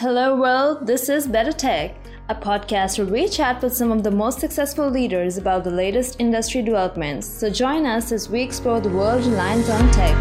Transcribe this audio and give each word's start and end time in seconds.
Hello, 0.00 0.36
world. 0.36 0.86
This 0.86 1.08
is 1.08 1.26
Better 1.26 1.52
Tech, 1.52 1.94
a 2.28 2.34
podcast 2.34 2.98
where 2.98 3.06
we 3.06 3.26
chat 3.28 3.62
with 3.62 3.74
some 3.74 3.90
of 3.90 4.02
the 4.02 4.10
most 4.10 4.40
successful 4.40 4.90
leaders 4.90 5.38
about 5.38 5.64
the 5.64 5.70
latest 5.70 6.16
industry 6.20 6.60
developments. 6.60 7.26
So 7.26 7.48
join 7.48 7.86
us 7.86 8.12
as 8.12 8.28
we 8.28 8.42
explore 8.42 8.78
the 8.78 8.90
world 8.90 9.24
reliant 9.24 9.70
on 9.70 9.90
tech. 9.92 10.14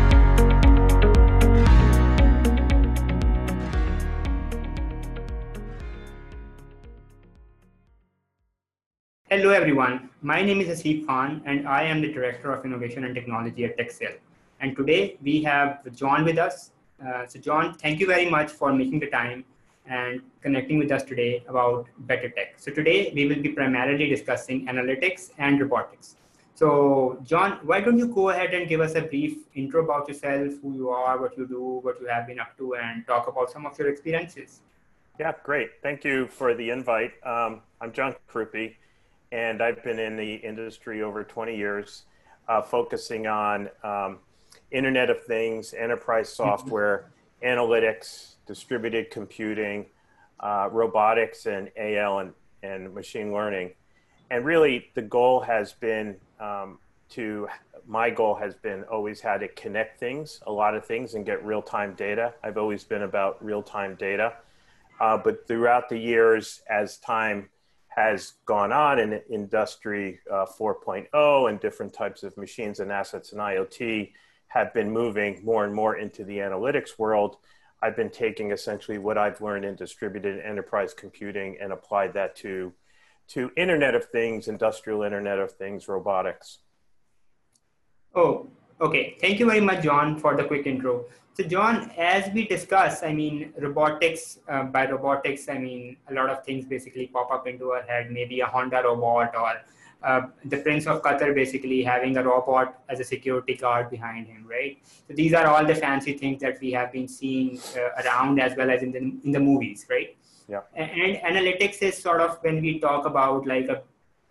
Hello, 9.30 9.50
everyone. 9.50 10.10
My 10.22 10.42
name 10.42 10.62
is 10.62 10.70
Asif 10.70 11.06
Khan, 11.06 11.42
and 11.46 11.68
I 11.68 11.84
am 11.84 12.02
the 12.02 12.14
Director 12.14 12.54
of 12.54 12.64
Innovation 12.64 13.04
and 13.04 13.14
Technology 13.14 13.66
at 13.66 13.78
TechSale. 13.78 14.20
And 14.62 14.74
today 14.78 15.18
we 15.22 15.44
have 15.44 15.94
John 15.94 16.24
with 16.24 16.38
us. 16.38 16.72
Uh, 17.06 17.28
so, 17.28 17.42
John, 17.42 17.74
thank 17.74 18.00
you 18.00 18.08
very 18.08 18.30
much 18.30 18.50
for 18.50 18.72
making 18.72 19.02
the 19.02 19.08
time 19.08 19.44
and 19.88 20.22
connecting 20.42 20.80
with 20.80 20.92
us 20.92 21.04
today 21.04 21.44
about 21.48 21.88
better 22.00 22.30
tech. 22.30 22.56
So 22.58 22.72
today 22.72 23.12
we 23.14 23.28
will 23.28 23.42
be 23.42 23.50
primarily 23.50 24.10
discussing 24.10 24.68
analytics 24.68 25.32
and 25.38 25.60
robotics. 25.60 26.16
So 26.56 27.20
John, 27.24 27.60
why 27.64 27.82
don't 27.82 27.98
you 27.98 28.08
go 28.08 28.30
ahead 28.30 28.54
and 28.54 28.68
give 28.68 28.80
us 28.80 28.96
a 28.96 29.02
brief 29.02 29.38
intro 29.56 29.84
about 29.84 30.08
yourself, 30.08 30.54
who 30.62 30.74
you 30.74 30.90
are, 30.90 31.20
what 31.20 31.38
you 31.38 31.46
do, 31.48 31.80
what 31.82 32.00
you 32.00 32.08
have 32.08 32.28
been 32.28 32.40
up 32.40 32.58
to, 32.58 32.76
and 32.76 33.06
talk 33.06 33.28
about 33.28 33.52
some 33.52 33.66
of 33.66 33.78
your 33.78 33.90
experiences. 33.90 34.62
Yeah, 35.20 35.34
great. 35.44 35.70
Thank 35.84 36.04
you 36.04 36.28
for 36.28 36.54
the 36.54 36.70
invite. 36.70 37.14
Um, 37.26 37.62
I'm 37.82 37.92
John 37.92 38.16
Crupi, 38.30 38.76
and 39.32 39.62
I've 39.62 39.84
been 39.84 40.00
in 40.00 40.16
the 40.16 40.36
industry 40.36 41.02
over 41.02 41.24
20 41.24 41.56
years, 41.56 42.04
uh, 42.48 42.62
focusing 42.62 43.28
on 43.28 43.70
um, 43.84 44.20
Internet 44.72 45.10
of 45.10 45.24
Things, 45.24 45.74
enterprise 45.74 46.30
mm-hmm. 46.30 46.50
software, 46.50 47.12
analytics, 47.44 48.35
distributed 48.46 49.12
computing, 49.12 49.88
uh, 50.40 50.70
robotics, 50.72 51.46
and 51.46 51.70
AI 51.78 52.22
and, 52.22 52.34
and 52.64 52.94
machine 52.94 53.34
learning. 53.34 53.72
And 54.32 54.46
really, 54.46 54.88
the 54.96 55.02
goal 55.02 55.42
has 55.42 55.74
been 55.74 56.16
um, 56.40 56.80
to, 57.10 57.48
my 57.88 58.10
goal 58.10 58.36
has 58.36 58.56
been 58.56 58.84
always 58.84 59.22
how 59.22 59.38
to 59.38 59.48
connect 59.50 60.00
things, 60.00 60.42
a 60.48 60.52
lot 60.52 60.76
of 60.76 60.86
things, 60.86 61.14
and 61.14 61.26
get 61.26 61.46
real 61.46 61.62
time 61.62 61.94
data. 61.96 62.34
I've 62.44 62.58
always 62.58 62.84
been 62.84 63.04
about 63.04 63.44
real 63.44 63.62
time 63.62 63.96
data. 63.96 64.34
Uh, 65.00 65.18
but 65.18 65.48
throughout 65.48 65.90
the 65.90 65.98
years, 65.98 66.62
as 66.70 66.98
time 66.98 67.50
has 67.96 68.34
gone 68.46 68.72
on 68.72 69.00
in 69.00 69.22
industry 69.30 70.20
uh, 70.32 70.46
4.0 70.46 71.50
and 71.50 71.60
different 71.60 71.94
types 71.94 72.24
of 72.24 72.36
machines 72.38 72.80
and 72.80 72.92
assets 72.92 73.32
and 73.32 73.40
IoT 73.40 74.12
have 74.48 74.74
been 74.74 74.92
moving 74.92 75.44
more 75.44 75.66
and 75.66 75.74
more 75.74 75.98
into 75.98 76.24
the 76.24 76.38
analytics 76.38 76.98
world. 76.98 77.38
I've 77.82 77.96
been 77.96 78.10
taking 78.10 78.52
essentially 78.52 78.98
what 78.98 79.18
I've 79.18 79.42
learned 79.42 79.66
in 79.66 79.76
distributed 79.76 80.44
enterprise 80.44 80.94
computing 80.94 81.58
and 81.62 81.72
applied 81.72 82.14
that 82.14 82.36
to 82.38 82.74
to 83.28 83.52
Internet 83.58 83.96
of 83.96 84.06
Things, 84.06 84.48
industrial 84.48 85.04
Internet 85.04 85.40
of 85.40 85.52
Things, 85.54 85.88
robotics. 85.88 86.60
Oh, 88.14 88.50
okay. 88.80 89.16
Thank 89.20 89.40
you 89.40 89.48
very 89.48 89.62
much, 89.62 89.84
John, 89.84 90.20
for 90.20 90.38
the 90.38 90.44
quick 90.44 90.68
intro. 90.68 91.06
So, 91.34 91.44
John, 91.44 91.92
as 91.98 92.32
we 92.34 92.48
discuss, 92.48 93.04
I 93.04 93.14
mean, 93.14 93.52
robotics, 93.58 94.40
uh, 94.48 94.64
by 94.64 94.90
robotics, 94.90 95.50
I 95.50 95.58
mean, 95.58 95.98
a 96.10 96.14
lot 96.14 96.30
of 96.30 96.46
things 96.46 96.66
basically 96.66 97.08
pop 97.08 97.32
up 97.32 97.48
into 97.48 97.72
our 97.72 97.82
head, 97.82 98.12
maybe 98.12 98.40
a 98.40 98.46
Honda 98.46 98.84
robot 98.84 99.36
or 99.36 99.54
uh, 100.06 100.22
the 100.46 100.58
Prince 100.58 100.86
of 100.88 101.02
Qatar 101.02 101.34
basically 101.34 101.84
having 101.84 102.18
a 102.18 102.24
robot 102.24 102.82
as 102.90 103.00
a 103.00 103.04
security 103.04 103.56
guard 103.56 103.90
behind 103.90 104.28
him, 104.28 104.46
right? 104.48 104.78
So 105.08 105.14
these 105.14 105.34
are 105.34 105.48
all 105.48 105.66
the 105.66 105.76
fancy 105.76 106.14
things 106.14 106.42
that 106.42 106.60
we 106.62 106.72
have 106.72 106.92
been 106.92 107.08
seeing 107.08 107.60
uh, 107.76 108.04
around 108.04 108.40
as 108.40 108.56
well 108.56 108.70
as 108.70 108.84
in 108.84 108.92
the 108.92 109.00
in 109.00 109.32
the 109.32 109.40
movies, 109.40 109.86
right? 109.90 110.16
Yeah. 110.48 110.62
And, 110.76 110.92
and 110.92 111.36
analytics 111.36 111.82
is 111.82 111.98
sort 111.98 112.22
of 112.22 112.38
when 112.42 112.62
we 112.62 112.80
talk 112.80 113.06
about 113.06 113.48
like 113.48 113.68
a 113.68 113.82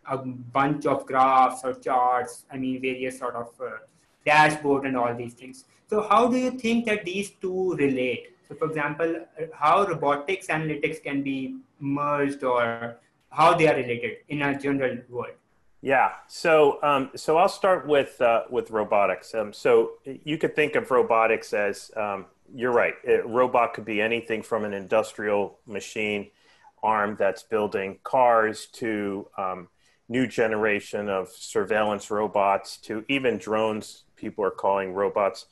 a 0.06 0.18
bunch 0.18 0.86
of 0.86 1.06
graphs 1.06 1.64
or 1.64 1.74
charts. 1.74 2.44
I 2.50 2.56
mean, 2.56 2.80
various 2.80 3.18
sort 3.18 3.34
of 3.34 3.48
uh, 3.60 3.70
dashboard 4.24 4.86
and 4.86 4.96
all 4.96 5.14
these 5.14 5.34
things. 5.34 5.64
So 5.88 6.02
how 6.02 6.28
do 6.28 6.36
you 6.36 6.52
think 6.52 6.86
that 6.86 7.04
these 7.04 7.30
two 7.30 7.74
relate? 7.76 8.30
So, 8.48 8.54
for 8.54 8.66
example, 8.66 9.26
how 9.54 9.86
robotics 9.86 10.48
analytics 10.48 11.02
can 11.02 11.22
be 11.22 11.56
merged 11.80 12.44
or 12.44 12.98
how 13.30 13.54
they 13.54 13.66
are 13.66 13.76
related 13.76 14.18
in 14.28 14.42
a 14.42 14.58
general 14.58 14.98
world? 15.08 15.34
Yeah. 15.84 16.12
So, 16.28 16.82
um, 16.82 17.10
so 17.14 17.36
I'll 17.36 17.46
start 17.46 17.86
with 17.86 18.18
uh, 18.18 18.44
with 18.48 18.70
robotics. 18.70 19.34
Um, 19.34 19.52
so 19.52 19.90
you 20.06 20.38
could 20.38 20.56
think 20.56 20.76
of 20.76 20.90
robotics 20.90 21.52
as 21.52 21.90
um, 21.94 22.24
you're 22.54 22.72
right. 22.72 22.94
A 23.06 23.20
robot 23.28 23.74
could 23.74 23.84
be 23.84 24.00
anything 24.00 24.42
from 24.42 24.64
an 24.64 24.72
industrial 24.72 25.58
machine 25.66 26.30
arm 26.82 27.16
that's 27.18 27.42
building 27.42 27.98
cars 28.02 28.64
to 28.72 29.28
um, 29.36 29.68
new 30.08 30.26
generation 30.26 31.10
of 31.10 31.28
surveillance 31.28 32.10
robots 32.10 32.78
to 32.78 33.04
even 33.08 33.36
drones. 33.36 34.04
People 34.16 34.42
are 34.42 34.50
calling 34.50 34.94
robots. 34.94 35.44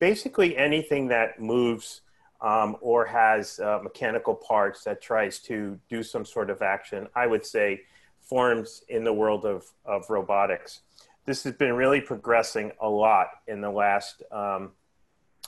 Basically, 0.00 0.56
anything 0.56 1.06
that 1.08 1.40
moves 1.40 2.00
um, 2.40 2.76
or 2.80 3.06
has 3.06 3.60
uh, 3.60 3.78
mechanical 3.84 4.34
parts 4.34 4.82
that 4.82 5.00
tries 5.00 5.38
to 5.42 5.78
do 5.88 6.02
some 6.02 6.24
sort 6.24 6.50
of 6.50 6.60
action. 6.60 7.06
I 7.14 7.28
would 7.28 7.46
say 7.46 7.82
forms 8.24 8.82
in 8.88 9.04
the 9.04 9.12
world 9.12 9.44
of, 9.44 9.64
of 9.84 10.08
robotics. 10.08 10.80
This 11.26 11.44
has 11.44 11.54
been 11.54 11.74
really 11.74 12.00
progressing 12.00 12.72
a 12.80 12.88
lot 12.88 13.28
in 13.46 13.60
the 13.60 13.70
last, 13.70 14.22
um, 14.30 14.72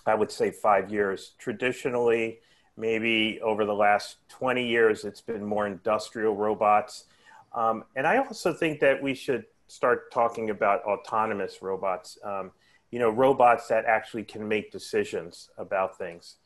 I 0.06 0.14
would 0.14 0.30
say, 0.30 0.50
five 0.50 0.90
years. 0.90 1.32
Traditionally, 1.38 2.40
maybe 2.76 3.40
over 3.42 3.64
the 3.64 3.74
last 3.74 4.16
20 4.28 4.66
years, 4.66 5.04
it's 5.04 5.20
been 5.20 5.44
more 5.44 5.66
industrial 5.66 6.36
robots. 6.36 7.04
Um, 7.54 7.84
and 7.94 8.06
I 8.06 8.18
also 8.18 8.52
think 8.52 8.80
that 8.80 9.02
we 9.02 9.14
should 9.14 9.44
start 9.68 10.12
talking 10.12 10.50
about 10.50 10.82
autonomous 10.84 11.62
robots. 11.62 12.18
Um, 12.22 12.52
you 12.90 12.98
know, 12.98 13.10
robots 13.10 13.68
that 13.68 13.84
actually 13.84 14.22
can 14.22 14.46
make 14.46 14.70
decisions 14.70 15.50
about 15.58 15.98
things. 15.98 16.36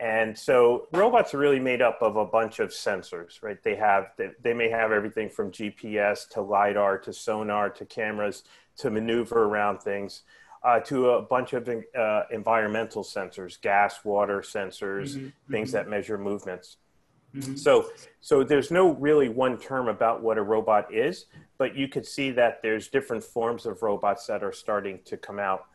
And 0.00 0.38
so 0.38 0.86
robots 0.92 1.34
are 1.34 1.38
really 1.38 1.58
made 1.58 1.82
up 1.82 1.98
of 2.02 2.16
a 2.16 2.24
bunch 2.24 2.60
of 2.60 2.70
sensors, 2.70 3.42
right? 3.42 3.60
They 3.62 3.74
have, 3.74 4.12
they, 4.16 4.30
they 4.42 4.54
may 4.54 4.68
have 4.70 4.92
everything 4.92 5.28
from 5.28 5.50
GPS 5.50 6.28
to 6.30 6.40
LiDAR 6.40 6.98
to 6.98 7.12
sonar 7.12 7.68
to 7.70 7.84
cameras 7.84 8.44
to 8.78 8.90
maneuver 8.90 9.44
around 9.44 9.80
things. 9.80 10.22
Uh, 10.64 10.80
to 10.80 11.10
a 11.10 11.22
bunch 11.22 11.52
of 11.52 11.68
uh, 11.68 12.22
environmental 12.32 13.04
sensors, 13.04 13.60
gas, 13.60 14.04
water 14.04 14.40
sensors, 14.40 15.14
mm-hmm. 15.14 15.52
things 15.52 15.68
mm-hmm. 15.68 15.76
that 15.76 15.88
measure 15.88 16.18
movements. 16.18 16.78
Mm-hmm. 17.34 17.56
So, 17.56 17.90
so 18.20 18.42
there's 18.42 18.70
no 18.70 18.94
really 18.94 19.28
one 19.28 19.58
term 19.58 19.88
about 19.88 20.22
what 20.22 20.38
a 20.38 20.42
robot 20.42 20.92
is, 20.92 21.26
but 21.58 21.76
you 21.76 21.88
could 21.88 22.06
see 22.06 22.30
that 22.32 22.60
there's 22.62 22.88
different 22.88 23.22
forms 23.22 23.66
of 23.66 23.82
robots 23.82 24.26
that 24.26 24.42
are 24.42 24.52
starting 24.52 24.98
to 25.04 25.16
come 25.16 25.38
out. 25.38 25.66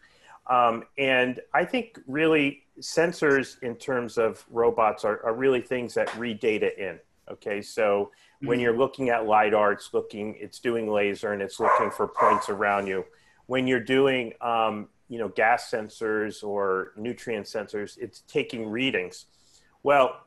Um, 0.48 0.84
and 0.98 1.40
I 1.54 1.66
think 1.66 2.00
really 2.08 2.64
sensors 2.82 3.62
in 3.62 3.76
terms 3.76 4.18
of 4.18 4.44
robots 4.50 5.06
are, 5.06 5.24
are, 5.26 5.34
really 5.34 5.62
things 5.62 5.94
that 5.94 6.14
read 6.18 6.40
data 6.40 6.78
in. 6.78 7.00
Okay, 7.32 7.62
so 7.62 8.12
mm-hmm. 8.38 8.48
when 8.48 8.60
you're 8.60 8.76
looking 8.78 9.10
at 9.10 9.26
lidar, 9.26 9.72
it's 9.72 9.94
looking, 9.94 10.36
it's 10.38 10.60
doing 10.60 10.92
laser, 10.92 11.32
and 11.32 11.42
it's 11.42 11.60
looking 11.60 11.90
for 11.92 12.08
points 12.08 12.50
around 12.50 12.88
you. 12.88 13.06
When 13.46 13.68
you're 13.68 13.80
doing, 13.80 14.34
um, 14.42 14.90
you 15.08 15.18
know, 15.18 15.30
gas 15.30 15.72
sensors 15.72 16.44
or 16.44 16.92
nutrient 16.98 17.46
sensors, 17.46 17.98
it's 17.98 18.22
taking 18.22 18.68
readings. 18.68 19.26
Well, 19.84 20.20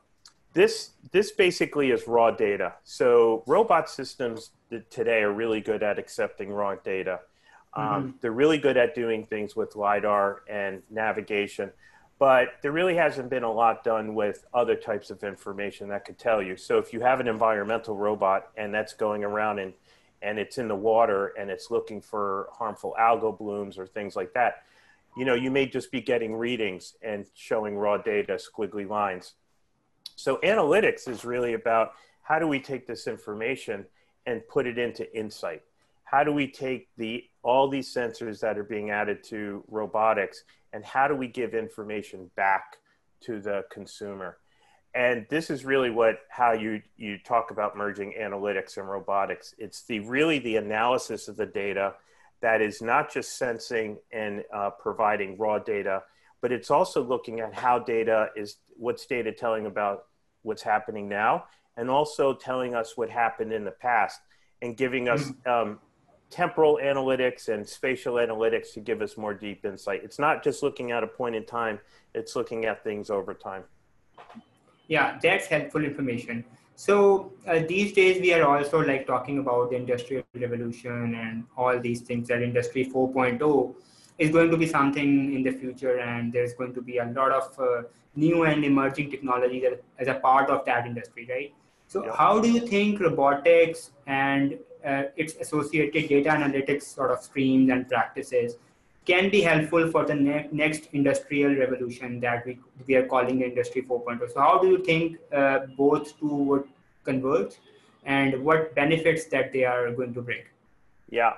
this 0.53 0.91
this 1.11 1.31
basically 1.31 1.91
is 1.91 2.07
raw 2.07 2.31
data. 2.31 2.73
So 2.83 3.43
robot 3.45 3.89
systems 3.89 4.51
today 4.89 5.21
are 5.21 5.31
really 5.31 5.61
good 5.61 5.83
at 5.83 5.99
accepting 5.99 6.49
raw 6.49 6.75
data. 6.75 7.19
Um, 7.77 7.83
mm-hmm. 7.83 8.11
They're 8.21 8.31
really 8.31 8.57
good 8.57 8.75
at 8.75 8.95
doing 8.95 9.25
things 9.27 9.55
with 9.55 9.75
LiDAR 9.75 10.41
and 10.49 10.81
navigation, 10.89 11.71
but 12.17 12.53
there 12.63 12.71
really 12.71 12.95
hasn't 12.95 13.29
been 13.29 13.43
a 13.43 13.51
lot 13.51 13.83
done 13.83 14.15
with 14.15 14.45
other 14.51 14.75
types 14.75 15.11
of 15.11 15.23
information 15.23 15.87
that 15.89 16.03
could 16.03 16.17
tell 16.17 16.41
you. 16.41 16.57
So 16.57 16.79
if 16.79 16.91
you 16.91 17.01
have 17.01 17.19
an 17.19 17.27
environmental 17.27 17.95
robot 17.95 18.49
and 18.57 18.73
that's 18.73 18.93
going 18.93 19.23
around 19.23 19.59
and, 19.59 19.73
and 20.23 20.39
it's 20.39 20.57
in 20.57 20.67
the 20.67 20.75
water 20.75 21.33
and 21.39 21.51
it's 21.51 21.69
looking 21.69 22.01
for 22.01 22.49
harmful 22.51 22.95
algal 22.99 23.37
blooms 23.37 23.77
or 23.77 23.85
things 23.85 24.15
like 24.15 24.33
that, 24.33 24.63
you 25.15 25.23
know, 25.23 25.35
you 25.35 25.51
may 25.51 25.67
just 25.67 25.91
be 25.91 26.01
getting 26.01 26.35
readings 26.35 26.95
and 27.03 27.27
showing 27.35 27.77
raw 27.77 27.97
data, 27.97 28.33
squiggly 28.33 28.89
lines. 28.89 29.35
So 30.15 30.37
analytics 30.37 31.07
is 31.07 31.23
really 31.23 31.53
about 31.53 31.91
how 32.23 32.39
do 32.39 32.47
we 32.47 32.59
take 32.59 32.87
this 32.87 33.05
information 33.05 33.85
and 34.25 34.47
put 34.47 34.65
it 34.65 34.79
into 34.79 35.15
insight? 35.15 35.61
How 36.09 36.23
do 36.23 36.31
we 36.31 36.47
take 36.47 36.87
the 36.97 37.25
all 37.43 37.69
these 37.69 37.93
sensors 37.93 38.39
that 38.39 38.57
are 38.57 38.63
being 38.63 38.91
added 38.91 39.23
to 39.25 39.63
robotics 39.67 40.43
and 40.73 40.83
how 40.83 41.07
do 41.07 41.15
we 41.15 41.27
give 41.27 41.53
information 41.53 42.29
back 42.35 42.77
to 43.21 43.39
the 43.39 43.63
consumer 43.71 44.37
and 44.93 45.25
this 45.29 45.49
is 45.49 45.65
really 45.65 45.89
what 45.89 46.19
how 46.29 46.51
you 46.51 46.81
you 46.97 47.17
talk 47.19 47.51
about 47.51 47.77
merging 47.77 48.13
analytics 48.19 48.77
and 48.77 48.89
robotics 48.89 49.53
it's 49.57 49.83
the 49.83 49.99
really 50.01 50.39
the 50.39 50.57
analysis 50.57 51.27
of 51.27 51.37
the 51.37 51.45
data 51.45 51.93
that 52.41 52.61
is 52.61 52.81
not 52.81 53.11
just 53.11 53.37
sensing 53.37 53.97
and 54.11 54.43
uh, 54.53 54.69
providing 54.71 55.37
raw 55.37 55.57
data 55.57 56.03
but 56.41 56.51
it's 56.51 56.69
also 56.69 57.03
looking 57.03 57.39
at 57.39 57.53
how 57.53 57.79
data 57.79 58.27
is 58.35 58.57
what's 58.75 59.05
data 59.05 59.31
telling 59.31 59.65
about 59.65 60.05
what's 60.43 60.61
happening 60.61 61.07
now 61.09 61.45
and 61.77 61.89
also 61.89 62.33
telling 62.33 62.75
us 62.75 62.97
what 62.97 63.09
happened 63.09 63.51
in 63.53 63.63
the 63.63 63.71
past 63.71 64.19
and 64.61 64.77
giving 64.77 65.07
us 65.09 65.23
mm-hmm. 65.23 65.69
um, 65.69 65.79
temporal 66.29 66.79
analytics 66.81 67.47
and 67.47 67.67
spatial 67.67 68.15
analytics 68.15 68.73
to 68.73 68.79
give 68.79 69.01
us 69.01 69.17
more 69.17 69.33
deep 69.33 69.65
insight. 69.65 70.01
It's 70.03 70.19
not 70.19 70.43
just 70.43 70.61
looking 70.63 70.91
at 70.91 71.03
a 71.03 71.07
point 71.07 71.35
in 71.35 71.45
time, 71.45 71.79
it's 72.13 72.35
looking 72.35 72.65
at 72.65 72.83
things 72.83 73.09
over 73.09 73.33
time. 73.33 73.63
Yeah, 74.87 75.17
that's 75.21 75.47
helpful 75.47 75.83
information. 75.83 76.45
So 76.75 77.33
uh, 77.47 77.61
these 77.67 77.93
days 77.93 78.21
we 78.21 78.33
are 78.33 78.47
also 78.47 78.81
like 78.81 79.07
talking 79.07 79.39
about 79.39 79.71
the 79.71 79.77
industrial 79.77 80.23
revolution 80.35 81.15
and 81.15 81.45
all 81.57 81.79
these 81.79 82.01
things 82.01 82.27
that 82.27 82.41
industry 82.41 82.85
4.0 82.85 83.75
is 84.19 84.29
going 84.31 84.51
to 84.51 84.57
be 84.57 84.67
something 84.67 85.33
in 85.33 85.43
the 85.43 85.51
future 85.51 85.97
and 85.99 86.31
there's 86.31 86.53
going 86.53 86.73
to 86.73 86.81
be 86.81 86.97
a 86.97 87.05
lot 87.05 87.31
of 87.31 87.59
uh, 87.59 87.87
new 88.15 88.43
and 88.43 88.63
emerging 88.63 89.09
technology 89.09 89.59
that, 89.61 89.81
as 89.97 90.07
a 90.07 90.15
part 90.15 90.49
of 90.49 90.65
that 90.65 90.85
industry, 90.85 91.27
right? 91.29 91.53
So 91.87 92.05
yeah. 92.05 92.15
how 92.15 92.39
do 92.39 92.49
you 92.49 92.59
think 92.67 92.99
robotics 92.99 93.91
and 94.05 94.59
its 95.15 95.35
associated 95.35 96.07
data 96.09 96.29
analytics 96.29 96.83
sort 96.83 97.11
of 97.11 97.21
streams 97.21 97.69
and 97.71 97.87
practices 97.87 98.55
can 99.05 99.29
be 99.29 99.41
helpful 99.41 99.89
for 99.89 100.05
the 100.05 100.15
ne- 100.15 100.49
next 100.51 100.89
industrial 100.93 101.55
revolution 101.55 102.19
that 102.19 102.45
we, 102.45 102.59
we 102.87 102.95
are 102.95 103.05
calling 103.05 103.41
industry 103.41 103.81
4.0 103.81 104.31
so 104.33 104.39
how 104.39 104.59
do 104.59 104.67
you 104.67 104.83
think 104.83 105.17
uh, 105.33 105.59
both 105.77 106.17
two 106.19 106.35
would 106.49 106.65
converge 107.03 107.55
and 108.07 108.43
what 108.43 108.73
benefits 108.73 109.25
that 109.25 109.53
they 109.53 109.65
are 109.65 109.91
going 109.91 110.13
to 110.13 110.21
bring? 110.21 110.43
Yeah. 111.09 111.33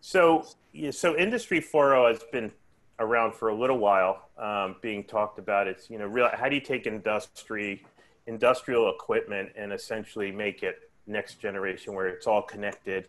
So 0.00 0.46
so 0.90 1.16
industry 1.16 1.60
4.0 1.60 2.08
has 2.12 2.22
been 2.32 2.50
around 2.98 3.34
for 3.34 3.48
a 3.48 3.54
little 3.54 3.78
while 3.78 4.28
um, 4.38 4.76
being 4.80 5.04
talked 5.04 5.38
about. 5.38 5.68
It's 5.68 5.88
you 5.88 5.98
know 5.98 6.06
real 6.06 6.28
how 6.32 6.48
do 6.48 6.54
you 6.56 6.60
take 6.60 6.86
industry 6.86 7.84
industrial 8.26 8.90
equipment 8.90 9.50
and 9.56 9.72
essentially 9.72 10.32
make 10.32 10.62
it 10.62 10.90
next 11.06 11.40
generation 11.40 11.94
where 11.94 12.06
it's 12.06 12.26
all 12.26 12.42
connected 12.42 13.08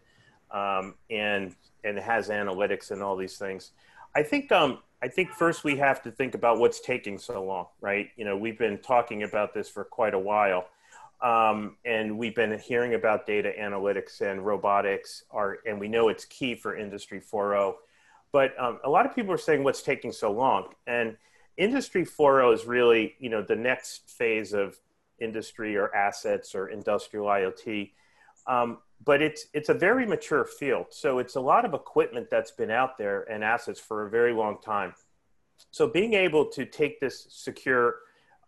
um, 0.52 0.96
and 1.10 1.56
and 1.84 1.98
has 2.00 2.30
analytics 2.30 2.92
and 2.92 3.02
all 3.02 3.16
these 3.16 3.38
things 3.38 3.72
I 4.16 4.24
think 4.24 4.52
um, 4.52 4.80
I 5.04 5.10
think 5.10 5.32
first 5.32 5.64
we 5.64 5.76
have 5.78 6.02
to 6.04 6.12
think 6.12 6.36
about 6.36 6.58
what's 6.58 6.80
taking 6.80 7.18
so 7.18 7.44
long, 7.44 7.68
right? 7.82 8.10
You 8.16 8.26
know, 8.26 8.38
we've 8.38 8.58
been 8.58 8.78
talking 8.80 9.24
about 9.24 9.54
this 9.54 9.70
for 9.70 9.84
quite 9.84 10.14
a 10.14 10.20
while, 10.20 10.68
um, 11.22 11.76
and 11.84 12.18
we've 12.18 12.34
been 12.34 12.58
hearing 12.58 12.94
about 12.94 13.28
data 13.28 13.52
analytics 13.60 14.22
and 14.22 14.46
robotics 14.46 15.24
are, 15.32 15.60
and 15.68 15.80
we 15.80 15.90
know 15.90 16.08
it's 16.08 16.24
key 16.26 16.56
for 16.56 16.78
Industry 16.78 17.20
4.0. 17.20 17.76
But 18.32 18.58
um, 18.60 18.80
a 18.84 18.90
lot 18.90 19.06
of 19.06 19.14
people 19.14 19.34
are 19.34 19.38
saying 19.38 19.64
what's 19.64 19.82
taking 19.82 20.14
so 20.14 20.32
long, 20.32 20.70
and 20.88 21.18
Industry 21.58 22.06
4.0 22.06 22.54
is 22.54 22.66
really, 22.66 23.16
you 23.20 23.30
know, 23.30 23.42
the 23.42 23.56
next 23.56 24.10
phase 24.10 24.54
of 24.54 24.78
industry 25.20 25.76
or 25.76 25.94
assets 25.96 26.56
or 26.56 26.70
industrial 26.70 27.28
IoT. 27.28 27.92
Um, 28.48 28.80
but 29.04 29.22
it's 29.22 29.48
it's 29.54 29.70
a 29.70 29.74
very 29.74 30.06
mature 30.06 30.46
field. 30.46 30.88
So 30.90 31.20
it's 31.20 31.36
a 31.36 31.42
lot 31.42 31.66
of 31.66 31.74
equipment 31.74 32.30
that's 32.30 32.52
been 32.52 32.72
out 32.72 32.98
there 32.98 33.30
and 33.32 33.44
assets 33.44 33.80
for 33.80 34.08
a 34.08 34.10
very 34.10 34.34
long 34.34 34.58
time. 34.62 34.94
So 35.72 35.88
being 35.88 36.14
able 36.14 36.46
to 36.48 36.66
take 36.66 37.00
this 37.00 37.28
secure 37.30 37.96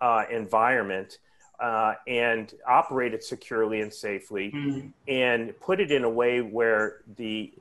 uh, 0.01 0.23
environment 0.31 1.19
uh, 1.59 1.95
and 2.07 2.53
operate 2.67 3.13
it 3.13 3.23
securely 3.23 3.81
and 3.81 3.91
safely, 3.91 4.51
mm-hmm. 4.51 4.89
and 5.07 5.59
put 5.59 5.79
it 5.79 5.91
in 5.91 6.03
a 6.03 6.09
way 6.09 6.41
where 6.41 7.01
the 7.15 7.51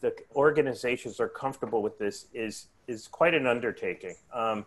the 0.00 0.14
organizations 0.34 1.20
are 1.20 1.28
comfortable 1.28 1.82
with 1.82 1.98
this 1.98 2.26
is 2.34 2.68
is 2.86 3.08
quite 3.08 3.34
an 3.34 3.46
undertaking. 3.46 4.14
Um, 4.32 4.64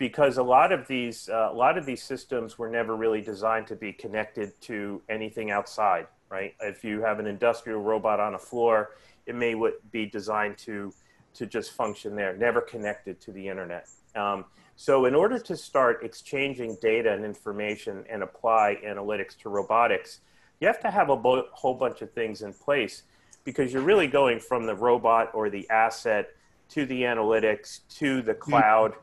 because 0.00 0.36
a 0.36 0.42
lot 0.42 0.72
of 0.72 0.88
these 0.88 1.28
uh, 1.28 1.50
a 1.52 1.54
lot 1.54 1.78
of 1.78 1.86
these 1.86 2.02
systems 2.02 2.58
were 2.58 2.68
never 2.68 2.96
really 2.96 3.20
designed 3.20 3.68
to 3.68 3.76
be 3.76 3.92
connected 3.92 4.60
to 4.62 5.00
anything 5.08 5.52
outside 5.52 6.08
right? 6.30 6.54
If 6.60 6.84
you 6.84 7.02
have 7.02 7.18
an 7.18 7.26
industrial 7.26 7.82
robot 7.82 8.20
on 8.20 8.34
a 8.34 8.38
floor, 8.38 8.90
it 9.26 9.34
may 9.34 9.54
be 9.90 10.06
designed 10.06 10.56
to 10.58 10.94
to 11.32 11.46
just 11.46 11.72
function 11.72 12.16
there, 12.16 12.36
never 12.36 12.60
connected 12.60 13.20
to 13.20 13.30
the 13.30 13.46
internet. 13.46 13.88
Um, 14.16 14.46
so, 14.74 15.04
in 15.04 15.14
order 15.14 15.38
to 15.38 15.56
start 15.56 16.02
exchanging 16.02 16.78
data 16.80 17.12
and 17.12 17.24
information 17.24 18.04
and 18.10 18.22
apply 18.22 18.78
analytics 18.84 19.36
to 19.38 19.48
robotics, 19.48 20.20
you 20.60 20.66
have 20.66 20.80
to 20.80 20.90
have 20.90 21.10
a 21.10 21.16
whole 21.52 21.74
bunch 21.74 22.02
of 22.02 22.10
things 22.12 22.42
in 22.42 22.52
place 22.52 23.02
because 23.44 23.72
you're 23.72 23.82
really 23.82 24.06
going 24.06 24.40
from 24.40 24.66
the 24.66 24.74
robot 24.74 25.30
or 25.34 25.50
the 25.50 25.68
asset 25.70 26.30
to 26.70 26.86
the 26.86 27.02
analytics 27.02 27.80
to 27.98 28.22
the 28.22 28.32
mm-hmm. 28.32 28.50
cloud. 28.50 28.94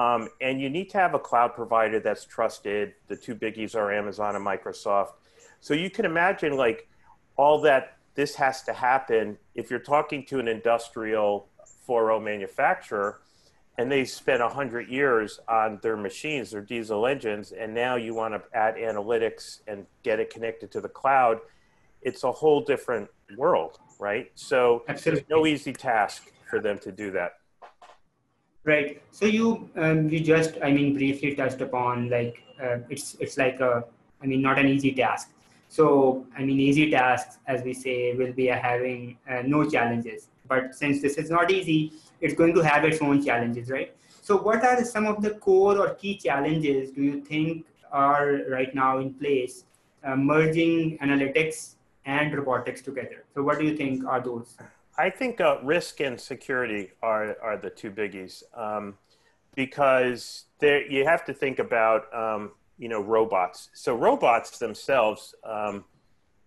Um, 0.00 0.30
and 0.40 0.62
you 0.62 0.70
need 0.70 0.88
to 0.90 0.98
have 0.98 1.12
a 1.12 1.18
cloud 1.18 1.54
provider 1.54 2.00
that's 2.00 2.24
trusted. 2.24 2.94
The 3.08 3.16
two 3.16 3.34
biggies 3.34 3.74
are 3.74 3.92
Amazon 3.92 4.34
and 4.34 4.44
Microsoft. 4.44 5.12
So 5.60 5.74
you 5.74 5.90
can 5.90 6.06
imagine 6.06 6.56
like 6.56 6.88
all 7.36 7.60
that 7.62 7.98
this 8.14 8.34
has 8.36 8.62
to 8.62 8.72
happen 8.72 9.36
if 9.54 9.68
you're 9.68 9.78
talking 9.78 10.24
to 10.26 10.38
an 10.38 10.48
industrial 10.48 11.48
4.0 11.86 12.24
manufacturer 12.24 13.20
and 13.76 13.92
they 13.92 14.06
spent 14.06 14.40
100 14.40 14.88
years 14.88 15.38
on 15.48 15.78
their 15.82 15.98
machines, 15.98 16.50
their 16.50 16.62
diesel 16.62 17.06
engines, 17.06 17.52
and 17.52 17.74
now 17.74 17.96
you 17.96 18.14
want 18.14 18.32
to 18.32 18.42
add 18.56 18.76
analytics 18.76 19.60
and 19.68 19.86
get 20.02 20.18
it 20.18 20.30
connected 20.30 20.70
to 20.72 20.80
the 20.80 20.88
cloud, 20.88 21.40
it's 22.00 22.24
a 22.24 22.32
whole 22.32 22.62
different 22.62 23.08
world, 23.36 23.78
right? 23.98 24.30
So 24.34 24.82
Absolutely. 24.88 25.26
no 25.28 25.46
easy 25.46 25.74
task 25.74 26.32
for 26.48 26.58
them 26.58 26.78
to 26.78 26.90
do 26.90 27.10
that. 27.10 27.39
Right. 28.64 29.02
So 29.10 29.24
you 29.24 29.70
um, 29.76 30.08
you 30.10 30.20
just 30.20 30.58
I 30.62 30.70
mean 30.70 30.94
briefly 30.94 31.34
touched 31.34 31.60
upon 31.60 32.10
like 32.10 32.42
uh, 32.62 32.78
it's 32.90 33.16
it's 33.18 33.38
like 33.38 33.60
a 33.60 33.84
I 34.22 34.26
mean 34.26 34.42
not 34.42 34.58
an 34.58 34.66
easy 34.68 34.92
task. 34.92 35.30
So, 35.70 36.26
I 36.36 36.42
mean, 36.42 36.58
easy 36.58 36.90
tasks, 36.90 37.38
as 37.46 37.62
we 37.62 37.74
say, 37.74 38.12
will 38.14 38.32
be 38.32 38.46
having 38.46 39.16
uh, 39.30 39.42
no 39.46 39.70
challenges. 39.70 40.26
But 40.48 40.74
since 40.74 41.00
this 41.00 41.16
is 41.16 41.30
not 41.30 41.48
easy, 41.52 41.92
it's 42.20 42.34
going 42.34 42.54
to 42.54 42.60
have 42.60 42.84
its 42.84 43.00
own 43.00 43.24
challenges, 43.24 43.70
right? 43.70 43.94
So, 44.20 44.36
what 44.36 44.64
are 44.64 44.84
some 44.84 45.06
of 45.06 45.22
the 45.22 45.30
core 45.30 45.78
or 45.78 45.94
key 45.94 46.16
challenges 46.16 46.90
do 46.90 47.02
you 47.02 47.20
think 47.20 47.66
are 47.92 48.40
right 48.50 48.74
now 48.74 48.98
in 48.98 49.14
place 49.14 49.62
uh, 50.02 50.16
merging 50.16 50.98
analytics 50.98 51.76
and 52.04 52.34
robotics 52.36 52.82
together? 52.82 53.24
So, 53.32 53.44
what 53.44 53.60
do 53.60 53.64
you 53.64 53.76
think 53.76 54.04
are 54.04 54.20
those? 54.20 54.56
I 55.00 55.08
think 55.08 55.40
uh, 55.40 55.56
risk 55.62 56.00
and 56.00 56.20
security 56.20 56.90
are, 57.02 57.34
are 57.40 57.56
the 57.56 57.70
two 57.70 57.90
biggies 57.90 58.42
um, 58.54 58.98
because 59.54 60.44
there, 60.58 60.86
you 60.86 61.06
have 61.06 61.24
to 61.24 61.32
think 61.32 61.58
about 61.58 62.02
um, 62.14 62.52
you 62.76 62.88
know 62.88 63.00
robots. 63.00 63.70
So 63.72 63.96
robots 63.96 64.58
themselves, 64.58 65.34
um, 65.42 65.84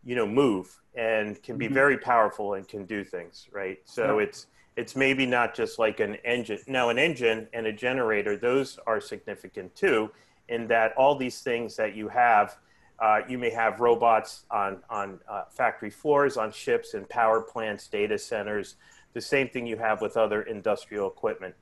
you 0.03 0.15
know, 0.15 0.27
move 0.27 0.79
and 0.93 1.41
can 1.41 1.57
be 1.57 1.65
mm-hmm. 1.65 1.73
very 1.73 1.97
powerful 1.97 2.53
and 2.53 2.67
can 2.67 2.85
do 2.85 3.03
things, 3.03 3.47
right? 3.51 3.79
So 3.85 4.19
yeah. 4.19 4.25
it's 4.25 4.45
it's 4.75 4.95
maybe 4.95 5.25
not 5.25 5.55
just 5.55 5.79
like 5.79 5.99
an 5.99 6.15
engine. 6.23 6.59
Now, 6.67 6.89
an 6.89 6.99
engine 6.99 7.47
and 7.53 7.65
a 7.65 7.73
generator, 7.73 8.37
those 8.37 8.77
are 8.85 9.01
significant 9.01 9.75
too, 9.75 10.11
in 10.49 10.67
that 10.67 10.93
all 10.95 11.15
these 11.15 11.41
things 11.41 11.75
that 11.77 11.95
you 11.95 12.07
have, 12.07 12.57
uh, 12.99 13.21
you 13.27 13.37
may 13.37 13.49
have 13.49 13.79
robots 13.79 14.45
on 14.51 14.81
on 14.89 15.19
uh, 15.29 15.43
factory 15.49 15.89
floors, 15.89 16.37
on 16.37 16.51
ships, 16.51 16.93
and 16.93 17.07
power 17.09 17.41
plants, 17.41 17.87
data 17.87 18.17
centers. 18.17 18.75
The 19.13 19.21
same 19.21 19.49
thing 19.49 19.67
you 19.67 19.77
have 19.77 20.01
with 20.01 20.17
other 20.17 20.41
industrial 20.41 21.07
equipment 21.07 21.55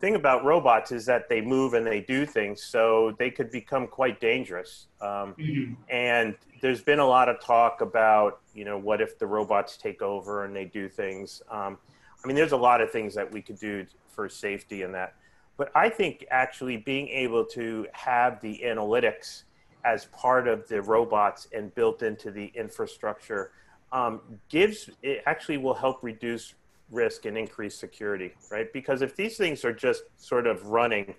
thing 0.00 0.14
about 0.14 0.44
robots 0.44 0.92
is 0.92 1.04
that 1.06 1.28
they 1.28 1.40
move 1.40 1.74
and 1.74 1.86
they 1.86 2.00
do 2.00 2.24
things, 2.24 2.62
so 2.62 3.14
they 3.18 3.30
could 3.30 3.50
become 3.50 3.86
quite 3.86 4.20
dangerous. 4.20 4.86
Um, 5.00 5.34
mm-hmm. 5.38 5.74
And 5.90 6.34
there's 6.60 6.82
been 6.82 6.98
a 6.98 7.06
lot 7.06 7.28
of 7.28 7.40
talk 7.40 7.82
about, 7.82 8.40
you 8.54 8.64
know, 8.64 8.78
what 8.78 9.00
if 9.00 9.18
the 9.18 9.26
robots 9.26 9.76
take 9.76 10.02
over 10.02 10.44
and 10.44 10.56
they 10.56 10.64
do 10.64 10.88
things. 10.88 11.42
Um, 11.50 11.78
I 12.22 12.26
mean, 12.26 12.36
there's 12.36 12.52
a 12.52 12.56
lot 12.56 12.80
of 12.80 12.90
things 12.90 13.14
that 13.14 13.30
we 13.30 13.42
could 13.42 13.58
do 13.58 13.86
for 14.08 14.28
safety 14.28 14.82
and 14.82 14.94
that. 14.94 15.14
But 15.56 15.70
I 15.74 15.90
think 15.90 16.24
actually 16.30 16.78
being 16.78 17.08
able 17.08 17.44
to 17.46 17.86
have 17.92 18.40
the 18.40 18.62
analytics 18.64 19.44
as 19.84 20.06
part 20.06 20.48
of 20.48 20.68
the 20.68 20.82
robots 20.82 21.48
and 21.52 21.74
built 21.74 22.02
into 22.02 22.30
the 22.30 22.46
infrastructure 22.54 23.52
um, 23.92 24.20
gives 24.48 24.90
it 25.02 25.22
actually 25.26 25.56
will 25.56 25.74
help 25.74 25.98
reduce 26.02 26.54
risk 26.90 27.24
and 27.24 27.36
increase 27.36 27.78
security, 27.78 28.32
right? 28.50 28.72
Because 28.72 29.02
if 29.02 29.16
these 29.16 29.36
things 29.36 29.64
are 29.64 29.72
just 29.72 30.02
sort 30.16 30.46
of 30.46 30.66
running 30.66 31.14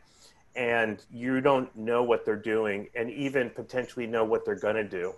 and 0.55 1.03
you 1.09 1.39
don't 1.41 1.73
know 1.77 2.03
what 2.03 2.25
they're 2.25 2.35
doing 2.35 2.87
and 2.95 3.09
even 3.09 3.49
potentially 3.49 4.05
know 4.05 4.25
what 4.25 4.45
they're 4.45 4.55
going 4.55 4.75
to 4.75 4.83
do, 4.83 5.13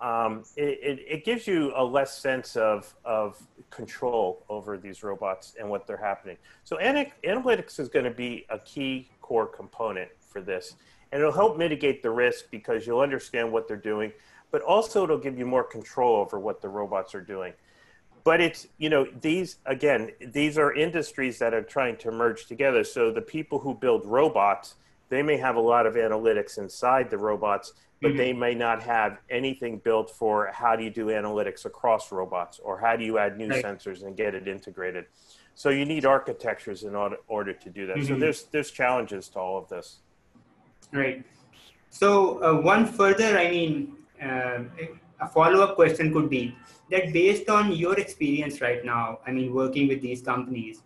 um, 0.00 0.44
it, 0.56 0.78
it, 0.82 0.98
it, 1.08 1.24
gives 1.24 1.46
you 1.46 1.72
a 1.76 1.84
less 1.84 2.18
sense 2.18 2.56
of, 2.56 2.94
of 3.04 3.40
control 3.70 4.44
over 4.48 4.76
these 4.76 5.02
robots 5.02 5.54
and 5.58 5.68
what 5.70 5.86
they're 5.86 5.96
happening. 5.96 6.36
So 6.64 6.76
analytics 6.76 7.78
is 7.78 7.88
going 7.88 8.04
to 8.04 8.10
be 8.10 8.44
a 8.50 8.58
key 8.58 9.08
core 9.22 9.46
component 9.46 10.10
for 10.28 10.42
this. 10.42 10.74
And 11.14 11.22
it'll 11.22 11.32
help 11.32 11.56
mitigate 11.56 12.02
the 12.02 12.10
risk 12.10 12.50
because 12.50 12.86
you'll 12.86 13.00
understand 13.00 13.50
what 13.50 13.66
they're 13.66 13.76
doing, 13.76 14.12
but 14.50 14.60
also 14.62 15.04
it'll 15.04 15.16
give 15.16 15.38
you 15.38 15.46
more 15.46 15.64
control 15.64 16.16
over 16.16 16.38
what 16.38 16.60
the 16.60 16.68
robots 16.68 17.14
are 17.14 17.22
doing 17.22 17.54
but 18.24 18.40
it's 18.40 18.66
you 18.78 18.88
know 18.88 19.06
these 19.20 19.58
again 19.66 20.10
these 20.32 20.56
are 20.56 20.72
industries 20.72 21.38
that 21.38 21.52
are 21.52 21.62
trying 21.62 21.94
to 21.94 22.10
merge 22.10 22.46
together 22.46 22.82
so 22.82 23.12
the 23.12 23.20
people 23.20 23.58
who 23.58 23.74
build 23.74 24.06
robots 24.06 24.76
they 25.10 25.22
may 25.22 25.36
have 25.36 25.56
a 25.56 25.60
lot 25.60 25.84
of 25.86 25.94
analytics 25.94 26.56
inside 26.56 27.10
the 27.10 27.18
robots 27.18 27.74
but 28.04 28.10
mm-hmm. 28.10 28.18
they 28.18 28.32
may 28.34 28.54
not 28.54 28.82
have 28.82 29.18
anything 29.30 29.78
built 29.78 30.10
for 30.10 30.50
how 30.52 30.76
do 30.76 30.84
you 30.84 30.90
do 30.90 31.06
analytics 31.06 31.64
across 31.64 32.12
robots 32.12 32.58
or 32.58 32.78
how 32.78 32.96
do 32.96 33.02
you 33.02 33.16
add 33.16 33.38
new 33.38 33.48
right. 33.48 33.64
sensors 33.64 34.04
and 34.04 34.14
get 34.14 34.34
it 34.34 34.46
integrated. 34.46 35.06
So 35.54 35.70
you 35.70 35.86
need 35.86 36.04
architectures 36.04 36.82
in 36.82 36.94
order, 36.94 37.52
to 37.54 37.70
do 37.70 37.86
that. 37.86 37.96
Mm-hmm. 37.96 38.06
So 38.06 38.18
there's 38.18 38.42
there's 38.44 38.70
challenges 38.70 39.28
to 39.30 39.38
all 39.38 39.56
of 39.56 39.70
this. 39.70 40.00
Right. 40.92 41.24
So 41.90 42.42
uh, 42.42 42.60
one 42.60 42.86
further, 42.86 43.38
I 43.38 43.50
mean, 43.50 43.96
uh, 44.22 44.64
a 45.20 45.28
follow-up 45.28 45.76
question 45.76 46.12
could 46.12 46.28
be 46.28 46.56
that 46.90 47.12
based 47.12 47.48
on 47.48 47.72
your 47.72 47.98
experience 47.98 48.60
right 48.60 48.84
now, 48.84 49.20
I 49.26 49.30
mean, 49.30 49.54
working 49.54 49.88
with 49.88 50.02
these 50.02 50.22
companies, 50.22 50.82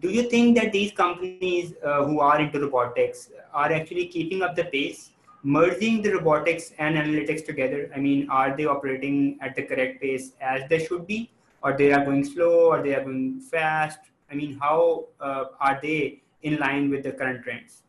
do 0.00 0.10
you 0.10 0.28
think 0.28 0.56
that 0.56 0.72
these 0.72 0.92
companies 0.92 1.74
uh, 1.84 2.04
who 2.04 2.20
are 2.20 2.40
into 2.40 2.60
robotics 2.60 3.30
are 3.52 3.72
actually 3.72 4.06
keeping 4.06 4.42
up 4.42 4.54
the 4.54 4.64
pace 4.64 5.10
merging 5.42 6.02
the 6.02 6.12
robotics 6.12 6.72
and 6.78 6.96
analytics 6.96 7.44
together? 7.44 7.90
I 7.94 7.98
mean 7.98 8.28
are 8.28 8.54
they 8.56 8.66
operating 8.66 9.38
at 9.40 9.56
the 9.56 9.62
correct 9.62 10.02
pace 10.02 10.32
as 10.40 10.62
they 10.68 10.84
should 10.84 11.06
be 11.06 11.30
or 11.62 11.76
they 11.76 11.92
are 11.92 12.04
going 12.04 12.24
slow 12.24 12.70
or 12.72 12.82
they 12.82 12.94
are 12.94 13.02
going 13.02 13.40
fast? 13.40 14.00
I 14.30 14.34
mean 14.34 14.58
how 14.60 15.06
uh, 15.20 15.44
are 15.60 15.78
they 15.82 16.20
in 16.42 16.58
line 16.58 16.90
with 16.90 17.02
the 17.02 17.12
current 17.12 17.42
trends 17.42 17.82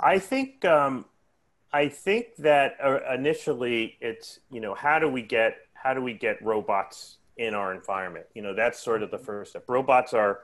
i 0.00 0.18
think 0.18 0.64
um, 0.64 1.04
i 1.72 1.88
think 1.88 2.36
that 2.38 2.76
uh, 2.82 2.98
initially 3.14 3.96
it's 4.00 4.40
you 4.50 4.60
know 4.60 4.74
how 4.74 4.98
do 4.98 5.08
we 5.08 5.22
get 5.22 5.56
how 5.74 5.94
do 5.94 6.00
we 6.00 6.12
get 6.12 6.40
robots 6.42 7.18
in 7.36 7.54
our 7.54 7.74
environment 7.74 8.26
you 8.34 8.42
know 8.42 8.54
that's 8.54 8.82
sort 8.82 9.02
of 9.02 9.10
the 9.10 9.18
first 9.18 9.50
step 9.50 9.64
robots 9.68 10.14
are 10.14 10.40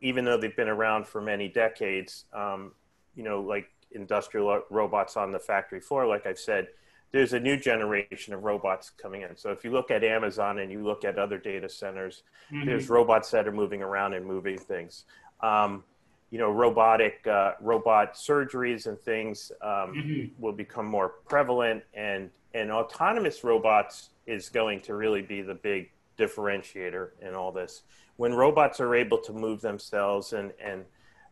even 0.00 0.24
though 0.24 0.36
they've 0.36 0.56
been 0.56 0.68
around 0.68 1.06
for 1.06 1.20
many 1.20 1.48
decades, 1.48 2.24
um, 2.32 2.72
you 3.14 3.22
know, 3.22 3.40
like 3.40 3.68
industrial 3.92 4.62
robots 4.70 5.16
on 5.16 5.32
the 5.32 5.38
factory 5.38 5.80
floor, 5.80 6.06
like 6.06 6.26
I've 6.26 6.38
said, 6.38 6.68
there's 7.12 7.32
a 7.32 7.40
new 7.40 7.56
generation 7.56 8.34
of 8.34 8.42
robots 8.42 8.90
coming 8.90 9.22
in. 9.22 9.36
So 9.36 9.50
if 9.50 9.62
you 9.62 9.70
look 9.70 9.90
at 9.90 10.02
Amazon 10.02 10.58
and 10.58 10.70
you 10.70 10.84
look 10.84 11.04
at 11.04 11.16
other 11.16 11.38
data 11.38 11.68
centers, 11.68 12.24
mm-hmm. 12.52 12.66
there's 12.66 12.88
robots 12.88 13.30
that 13.30 13.46
are 13.46 13.52
moving 13.52 13.82
around 13.82 14.14
and 14.14 14.26
moving 14.26 14.58
things. 14.58 15.04
Um, 15.40 15.84
you 16.30 16.38
know, 16.38 16.50
robotic 16.50 17.26
uh, 17.26 17.52
robot 17.60 18.14
surgeries 18.14 18.86
and 18.86 18.98
things 18.98 19.52
um, 19.62 19.70
mm-hmm. 19.70 20.42
will 20.42 20.52
become 20.52 20.86
more 20.86 21.10
prevalent, 21.28 21.82
and 21.94 22.30
and 22.54 22.70
autonomous 22.70 23.44
robots 23.44 24.10
is 24.26 24.48
going 24.48 24.80
to 24.80 24.94
really 24.94 25.22
be 25.22 25.42
the 25.42 25.54
big 25.54 25.90
differentiator 26.18 27.08
in 27.20 27.34
all 27.34 27.50
this 27.50 27.82
when 28.16 28.32
robots 28.32 28.80
are 28.80 28.94
able 28.94 29.18
to 29.18 29.32
move 29.32 29.60
themselves 29.60 30.32
and 30.32 30.52
and 30.60 30.84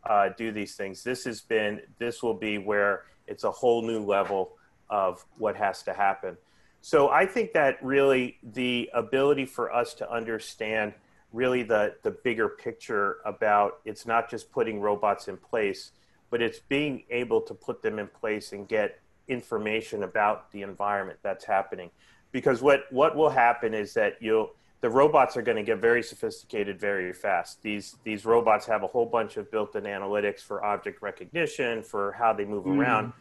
uh, 0.05 0.29
do 0.37 0.51
these 0.51 0.75
things, 0.75 1.03
this 1.03 1.23
has 1.23 1.41
been 1.41 1.81
this 1.97 2.21
will 2.21 2.33
be 2.33 2.57
where 2.57 3.03
it's 3.27 3.45
a 3.45 3.51
whole 3.51 3.81
new 3.81 3.99
level 3.99 4.57
of 4.89 5.23
what 5.37 5.55
has 5.55 5.81
to 5.83 5.93
happen. 5.93 6.37
So 6.81 7.09
I 7.09 7.25
think 7.25 7.53
that 7.53 7.81
really 7.81 8.37
the 8.43 8.89
ability 8.93 9.45
for 9.45 9.73
us 9.73 9.93
to 9.95 10.11
understand 10.11 10.93
really 11.33 11.63
the 11.63 11.95
the 12.03 12.11
bigger 12.11 12.47
picture 12.47 13.17
about 13.25 13.79
it's 13.83 14.05
not 14.05 14.29
just 14.29 14.51
putting 14.51 14.79
robots 14.79 15.27
in 15.27 15.35
place, 15.35 15.91
but 16.29 16.41
it's 16.41 16.59
being 16.59 17.03
able 17.09 17.41
to 17.41 17.53
put 17.53 17.81
them 17.81 17.99
in 17.99 18.07
place 18.07 18.53
and 18.53 18.67
get 18.67 18.99
information 19.27 20.03
about 20.03 20.51
the 20.51 20.61
environment 20.61 21.19
that's 21.23 21.43
happening. 21.43 21.89
Because 22.31 22.61
what 22.61 22.85
what 22.91 23.15
will 23.15 23.29
happen 23.29 23.73
is 23.73 23.93
that 23.95 24.13
you'll 24.21 24.51
the 24.81 24.89
robots 24.89 25.37
are 25.37 25.41
going 25.41 25.55
to 25.55 25.63
get 25.63 25.79
very 25.79 26.03
sophisticated 26.03 26.77
very 26.79 27.13
fast. 27.13 27.61
These 27.61 27.95
these 28.03 28.25
robots 28.25 28.65
have 28.67 28.83
a 28.83 28.87
whole 28.87 29.05
bunch 29.05 29.37
of 29.37 29.49
built-in 29.49 29.85
analytics 29.85 30.41
for 30.41 30.63
object 30.63 31.01
recognition, 31.01 31.81
for 31.81 32.11
how 32.11 32.33
they 32.33 32.45
move 32.45 32.65
mm. 32.65 32.77
around. 32.77 33.13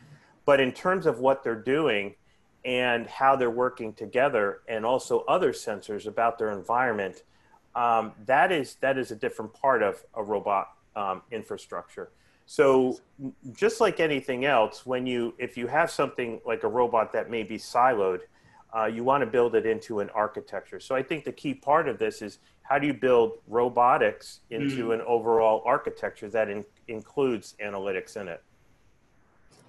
But 0.45 0.61
in 0.61 0.73
terms 0.73 1.07
of 1.07 1.21
what 1.21 1.45
they're 1.45 1.54
doing 1.54 2.16
and 2.64 3.07
how 3.07 3.37
they're 3.37 3.50
working 3.50 3.92
together, 3.92 4.62
and 4.69 4.85
also 4.85 5.21
other 5.28 5.52
sensors 5.52 6.07
about 6.07 6.37
their 6.37 6.50
environment, 6.50 7.23
um, 7.75 8.12
that 8.26 8.52
is 8.52 8.76
that 8.76 8.99
is 8.99 9.11
a 9.11 9.17
different 9.17 9.52
part 9.55 9.83
of 9.83 10.02
a 10.14 10.23
robot 10.23 10.73
um, 10.97 11.23
infrastructure. 11.31 12.11
So 12.47 12.99
just 13.52 13.81
like 13.81 14.00
anything 14.00 14.45
else, 14.45 14.85
when 14.85 15.07
you 15.07 15.35
if 15.38 15.57
you 15.57 15.67
have 15.67 15.91
something 15.91 16.41
like 16.45 16.64
a 16.64 16.69
robot 16.69 17.12
that 17.12 17.31
may 17.31 17.43
be 17.43 17.57
siloed, 17.57 18.21
uh, 18.76 18.87
you 18.87 19.05
want 19.05 19.23
to 19.23 19.26
build 19.26 19.55
it 19.55 19.67
into 19.67 20.00
an 20.00 20.11
architecture. 20.11 20.81
So 20.81 20.95
I 20.95 21.02
think 21.02 21.25
the 21.25 21.33
key 21.33 21.55
part 21.55 21.88
of 21.88 21.99
this 21.99 22.23
is 22.23 22.38
how 22.62 22.79
do 22.79 22.87
you 22.87 22.95
build 22.95 23.38
robotics 23.49 24.41
into 24.50 24.88
mm. 24.88 24.95
an 24.95 25.00
overall 25.02 25.62
architecture 25.67 26.29
that 26.31 26.49
in, 26.49 26.64
includes 26.88 27.55
analytics 27.62 28.17
in 28.17 28.29
it? 28.29 28.43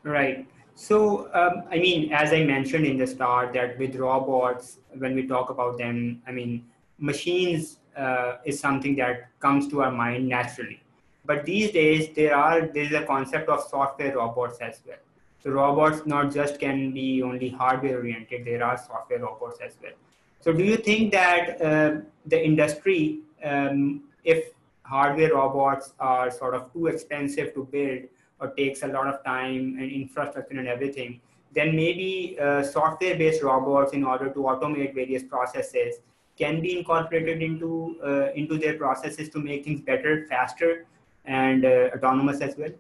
Right. 0.04 0.48
So, 0.76 1.34
um, 1.34 1.64
I 1.70 1.78
mean, 1.78 2.12
as 2.12 2.34
I 2.34 2.44
mentioned 2.44 2.86
in 2.86 2.98
the 2.98 3.06
start, 3.08 3.54
that 3.54 3.78
with 3.78 3.96
robots, 3.96 4.80
when 4.98 5.16
we 5.16 5.28
talk 5.28 5.50
about 5.50 5.78
them, 5.78 6.22
I 6.28 6.32
mean, 6.32 6.66
machines 6.98 7.80
uh, 7.96 8.38
is 8.46 8.60
something 8.60 8.96
that 8.98 9.30
comes 9.40 9.68
to 9.70 9.84
our 9.84 9.92
mind 9.92 10.28
naturally. 10.28 10.82
But 11.26 11.46
these 11.46 11.72
days, 11.72 12.10
there 12.16 12.36
are 12.36 12.62
there 12.62 12.84
is 12.84 12.94
a 12.94 13.06
concept 13.06 13.50
of 13.50 13.62
software 13.64 14.16
robots 14.16 14.60
as 14.60 14.82
well. 14.86 14.98
So 15.44 15.52
robots 15.52 16.06
not 16.06 16.34
just 16.34 16.60
can 16.60 16.92
be 16.92 17.22
only 17.22 17.50
hardware 17.50 17.98
oriented, 17.98 18.46
there 18.46 18.64
are 18.64 18.78
software 18.78 19.20
robots 19.20 19.60
as 19.66 19.78
well. 19.82 19.92
So 20.40 20.54
do 20.54 20.64
you 20.64 20.78
think 20.78 21.12
that 21.12 21.62
uh, 21.62 22.02
the 22.26 22.44
industry, 22.44 23.20
um, 23.44 24.04
if 24.24 24.54
hardware 24.84 25.34
robots 25.34 25.94
are 26.00 26.32
sort 26.32 26.54
of 26.54 26.72
too 26.72 26.88
expensive 26.88 27.54
to 27.56 27.66
build 27.66 28.04
or 28.40 28.52
takes 28.52 28.84
a 28.84 28.88
lot 28.88 29.08
of 29.08 29.24
time 29.24 29.78
and 29.80 29.92
infrastructure 29.92 30.58
and 30.58 30.68
everything, 30.68 31.20
then 31.54 31.76
maybe 31.76 32.38
uh, 32.42 32.64
software-based 32.64 33.44
robots 33.44 33.94
in 33.94 34.04
order 34.04 34.30
to 34.30 34.40
automate 34.40 34.94
various 34.96 35.24
processes 35.24 35.96
can 36.38 36.62
be 36.62 36.78
incorporated 36.78 37.42
into 37.42 37.98
uh, 38.04 38.32
into 38.34 38.58
their 38.58 38.78
processes 38.78 39.30
to 39.30 39.40
make 39.40 39.66
things 39.66 39.82
better, 39.82 40.26
faster, 40.28 40.86
and 41.26 41.66
uh, 41.66 41.90
autonomous 41.96 42.42
as 42.42 42.58
well. 42.58 42.72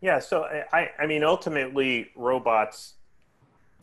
Yeah, 0.00 0.18
so 0.18 0.44
I, 0.72 0.90
I 0.98 1.06
mean, 1.06 1.24
ultimately, 1.24 2.08
robots, 2.16 2.94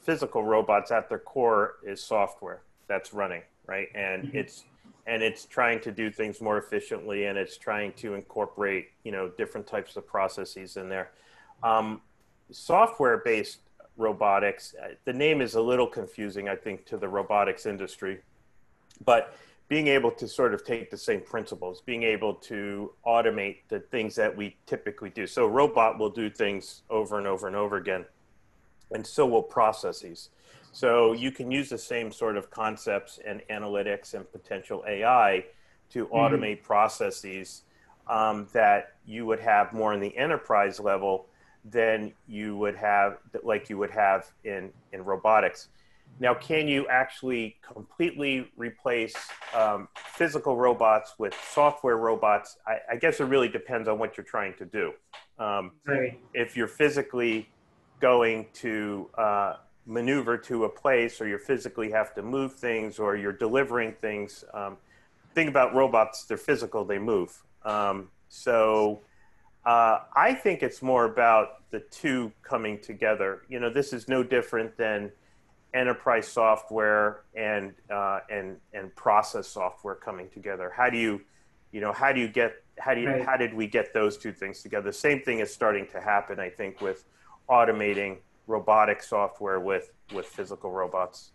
physical 0.02 0.44
robots 0.44 0.90
at 0.92 1.10
their 1.10 1.20
core 1.20 1.76
is 1.86 2.04
software 2.04 2.62
that's 2.88 3.14
running, 3.14 3.44
right? 3.68 3.90
And 3.94 4.24
mm-hmm. 4.24 4.38
it's 4.38 4.64
and 5.06 5.24
it's 5.24 5.46
trying 5.46 5.80
to 5.82 5.92
do 5.92 6.12
things 6.12 6.42
more 6.42 6.58
efficiently, 6.58 7.26
and 7.26 7.38
it's 7.38 7.58
trying 7.58 7.94
to 7.94 8.14
incorporate, 8.14 8.90
you 9.04 9.12
know, 9.12 9.30
different 9.38 9.66
types 9.66 9.96
of 9.96 10.06
processes 10.06 10.76
in 10.76 10.90
there. 10.90 11.12
Um, 11.64 12.02
software-based 12.52 13.60
robotics, 13.96 14.76
uh, 14.82 14.90
the 15.06 15.14
name 15.14 15.42
is 15.42 15.56
a 15.56 15.62
little 15.62 15.88
confusing, 15.88 16.50
I 16.50 16.56
think, 16.56 16.86
to 16.88 16.98
the 16.98 17.08
robotics 17.08 17.66
industry, 17.66 18.20
but 19.06 19.36
being 19.68 19.88
able 19.88 20.12
to 20.12 20.28
sort 20.28 20.54
of 20.54 20.64
take 20.64 20.90
the 20.90 20.98
same 20.98 21.20
principles, 21.20 21.82
being 21.82 22.04
able 22.04 22.34
to 22.34 22.94
automate 23.06 23.58
the 23.68 23.80
things 23.80 24.16
that 24.16 24.36
we 24.36 24.56
typically 24.66 25.10
do. 25.10 25.28
So, 25.28 25.46
robot 25.46 26.00
will 26.00 26.10
do 26.10 26.30
things 26.30 26.84
over 26.90 27.18
and 27.18 27.28
over 27.28 27.48
and 27.48 27.56
over 27.56 27.78
again, 27.78 28.06
and 28.92 29.06
so 29.06 29.26
will 29.26 29.44
processes. 29.44 30.30
So, 30.72 31.14
you 31.14 31.32
can 31.32 31.52
use 31.52 31.70
the 31.70 31.78
same 31.78 32.12
sort 32.12 32.38
of 32.38 32.50
concepts 32.50 33.20
and 33.26 33.42
analytics 33.50 34.14
and 34.14 34.30
potential 34.32 34.84
AI 34.88 35.46
to 35.90 36.06
mm-hmm. 36.06 36.16
automate 36.16 36.58
mm-hmm. 36.58 36.66
processes 36.66 37.64
um, 38.08 38.48
that 38.54 38.96
you 39.06 39.26
would 39.26 39.40
have 39.40 39.74
more 39.74 39.94
in 39.94 40.00
the 40.00 40.16
enterprise 40.18 40.80
level 40.80 41.28
than 41.66 42.14
you 42.28 42.56
would 42.56 42.76
have, 42.76 43.18
like 43.44 43.70
you 43.70 43.78
would 43.78 43.92
have 43.92 44.32
in, 44.46 44.72
in 44.94 45.04
robotics. 45.04 45.68
Now, 46.20 46.34
can 46.34 46.68
you 46.68 46.88
actually 46.88 47.58
completely 47.62 48.50
replace 48.56 49.16
um, 49.54 49.88
physical 49.96 50.58
robots 50.58 51.14
with 51.18 51.36
software 51.54 51.98
robots? 51.98 52.58
I, 52.66 52.94
I, 52.94 52.96
guess 52.96 53.20
it 53.20 53.26
really 53.26 53.50
depends 53.50 53.88
on 53.88 54.00
what 54.00 54.18
you're 54.18 54.26
trying 54.26 54.56
to 54.56 54.66
do. 54.66 54.94
Um, 55.38 55.72
right. 55.86 56.20
If 56.34 56.58
you're 56.58 56.68
physically 56.68 57.50
going 58.00 58.48
to 58.56 59.10
uh, 59.18 59.54
maneuver 59.86 60.38
to 60.38 60.66
a 60.66 60.70
place, 60.70 61.22
or 61.22 61.28
you 61.28 61.38
physically 61.38 61.92
have 61.92 62.16
to 62.16 62.24
move 62.24 62.56
things, 62.56 62.98
or 62.98 63.16
you're 63.16 63.32
delivering 63.32 63.94
things, 64.02 64.44
um, 64.54 64.78
think 65.36 65.50
about 65.50 65.76
robots, 65.76 66.24
they're 66.26 66.38
physical, 66.38 66.84
they 66.84 66.98
move. 66.98 67.44
Um, 67.64 68.10
so 68.28 69.02
uh, 69.66 70.00
I 70.16 70.34
think 70.34 70.64
it's 70.64 70.82
more 70.82 71.06
about 71.06 71.70
the 71.70 71.82
two 71.92 72.32
coming 72.42 72.80
together. 72.80 73.44
You 73.50 73.60
know, 73.60 73.70
this 73.70 73.94
is 73.94 74.08
no 74.08 74.24
different 74.24 74.78
than 74.78 75.12
enterprise 75.74 76.28
software 76.28 77.24
and 77.36 77.74
uh, 77.92 78.20
and 78.30 78.58
and 78.74 78.96
process 78.96 79.48
software 79.48 79.96
coming 79.96 80.30
together? 80.30 80.72
How 80.76 80.90
do 80.90 80.98
you, 80.98 81.22
you 81.72 81.82
know, 81.82 81.94
how 81.94 82.12
do 82.12 82.20
you 82.20 82.28
get 82.28 82.64
how 82.80 82.94
do 82.94 83.02
you 83.02 83.10
right. 83.10 83.26
how 83.26 83.38
did 83.38 83.54
we 83.54 83.68
get 83.68 83.94
those 83.94 84.18
two 84.18 84.32
things 84.32 84.62
together? 84.62 84.86
The 84.86 84.94
same 84.94 85.22
thing 85.22 85.40
is 85.40 85.54
starting 85.54 85.88
to 85.88 86.02
happen, 86.02 86.40
I 86.40 86.50
think, 86.50 86.82
with 86.82 87.06
automating 87.50 88.18
robotic 88.48 89.04
software 89.04 89.60
with 89.60 89.92
with 90.14 90.26
physical 90.26 90.72
robots. 90.72 91.32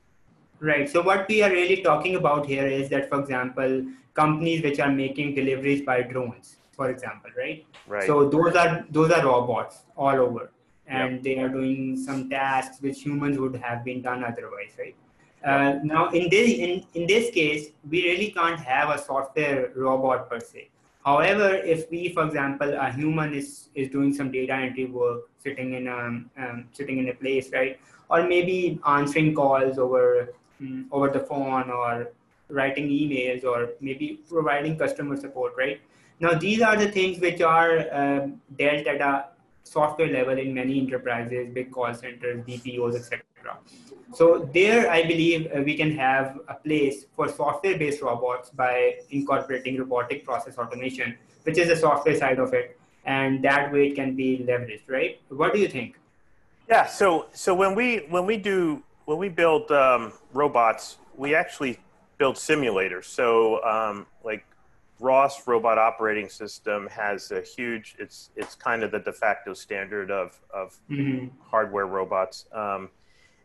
Right. 0.61 0.89
So 0.89 1.03
what 1.03 1.29
we 1.29 1.43
are 1.43 1.51
really 1.51 1.83
talking 1.83 2.15
about 2.15 2.47
here 2.47 2.67
is 2.67 2.89
that, 2.91 3.09
for 3.09 3.21
example, 3.21 3.85
companies 4.15 4.63
which 4.63 4.79
are 4.79 4.93
making 4.93 5.35
deliveries 5.35 5.83
by 5.83 6.03
drones, 6.03 6.57
for 6.71 6.89
example, 6.89 7.31
right? 7.37 7.67
Right. 7.89 8.07
So 8.07 8.29
those 8.29 8.55
are 8.55 8.87
those 8.91 9.11
are 9.11 9.25
robots 9.25 9.83
all 9.97 10.15
over 10.15 10.53
and 10.87 11.15
yep. 11.15 11.23
they 11.23 11.39
are 11.39 11.49
doing 11.49 11.97
some 11.97 12.29
tasks 12.29 12.81
which 12.81 13.03
humans 13.03 13.39
would 13.39 13.57
have 13.57 13.85
been 13.85 14.03
done 14.03 14.25
otherwise, 14.25 14.73
right? 14.79 14.95
Uh, 15.45 15.79
now, 15.83 16.09
in 16.11 16.29
this 16.31 16.51
in, 16.51 16.85
in 16.95 17.07
this 17.07 17.31
case, 17.31 17.71
we 17.91 18.05
really 18.05 18.31
can't 18.31 18.61
have 18.61 18.91
a 18.91 18.99
software 18.99 19.73
robot 19.75 20.31
per 20.31 20.39
se. 20.39 20.69
However, 21.05 21.55
if 21.55 21.91
we, 21.91 22.11
for 22.11 22.25
example, 22.25 22.73
a 22.75 22.91
human 22.93 23.35
is 23.35 23.69
is 23.75 23.89
doing 23.89 24.15
some 24.15 24.31
data 24.31 24.55
entry 24.55 24.85
work, 24.87 25.29
sitting 25.39 25.75
in 25.75 25.89
a 25.89 25.99
um, 25.99 26.69
sitting 26.73 26.99
in 26.99 27.09
a 27.09 27.15
place, 27.15 27.51
right, 27.53 27.81
or 28.09 28.23
maybe 28.29 28.81
answering 28.87 29.35
calls 29.35 29.79
over 29.79 30.35
um, 30.61 30.87
over 30.93 31.09
the 31.09 31.21
phone, 31.21 31.71
or 31.71 32.13
writing 32.49 32.89
emails, 32.89 33.45
or 33.45 33.71
maybe 33.81 34.21
providing 34.29 34.79
customer 34.79 35.17
support, 35.17 35.55
right. 35.57 35.81
Now, 36.21 36.35
these 36.35 36.63
are 36.63 36.77
the 36.77 36.89
things 36.89 37.19
which 37.19 37.41
are 37.41 37.79
uh, 37.91 38.29
dealt 38.57 38.87
at 38.87 39.01
a 39.01 39.25
software 39.65 40.09
level 40.09 40.39
in 40.39 40.55
many 40.55 40.81
enterprises, 40.81 41.49
big 41.53 41.71
call 41.71 41.93
centers, 41.95 42.45
BPOs, 42.47 42.97
etc. 42.97 43.23
So 44.15 44.49
there, 44.53 44.91
I 44.91 45.03
believe 45.03 45.51
uh, 45.55 45.63
we 45.63 45.77
can 45.77 45.91
have 45.97 46.39
a 46.49 46.55
place 46.55 47.07
for 47.15 47.29
software-based 47.29 48.03
robots 48.03 48.51
by 48.51 48.97
incorporating 49.11 49.79
robotic 49.79 50.25
process 50.25 50.59
automation, 50.59 51.17
which 51.45 51.59
is 51.59 51.69
the 51.69 51.77
software 51.77 52.17
side 52.19 52.39
of 52.39 52.53
it, 52.53 52.79
and 53.05 53.43
that 53.43 53.73
way 53.73 53.89
it 53.89 53.95
can 53.95 54.15
be 54.15 54.45
leveraged, 54.47 54.89
right? 54.89 55.21
What 55.29 55.55
do 55.55 55.59
you 55.59 55.69
think? 55.69 55.99
Yeah. 56.69 56.87
So 56.87 57.27
so 57.33 57.55
when 57.55 57.75
we 57.75 58.07
when 58.09 58.27
we 58.27 58.37
do 58.37 58.83
when 59.07 59.19
we 59.19 59.29
build 59.29 59.71
um, 59.71 60.13
robots, 60.33 60.99
we 61.17 61.35
actually 61.35 61.79
build 62.19 62.37
simulators. 62.37 63.05
So 63.05 63.63
um, 63.65 64.07
like 64.25 64.45
ROS 65.03 65.49
robot 65.49 65.79
operating 65.79 66.29
system 66.29 66.89
has 66.89 67.33
a 67.33 67.41
huge. 67.43 67.97
It's 67.99 68.31
it's 68.37 68.55
kind 68.55 68.85
of 68.85 68.93
the 68.93 69.01
de 69.01 69.13
facto 69.13 69.53
standard 69.53 70.11
of 70.11 70.41
of 70.55 70.79
mm-hmm. 70.89 71.27
hardware 71.43 71.87
robots. 71.87 72.47
Um, 72.53 72.89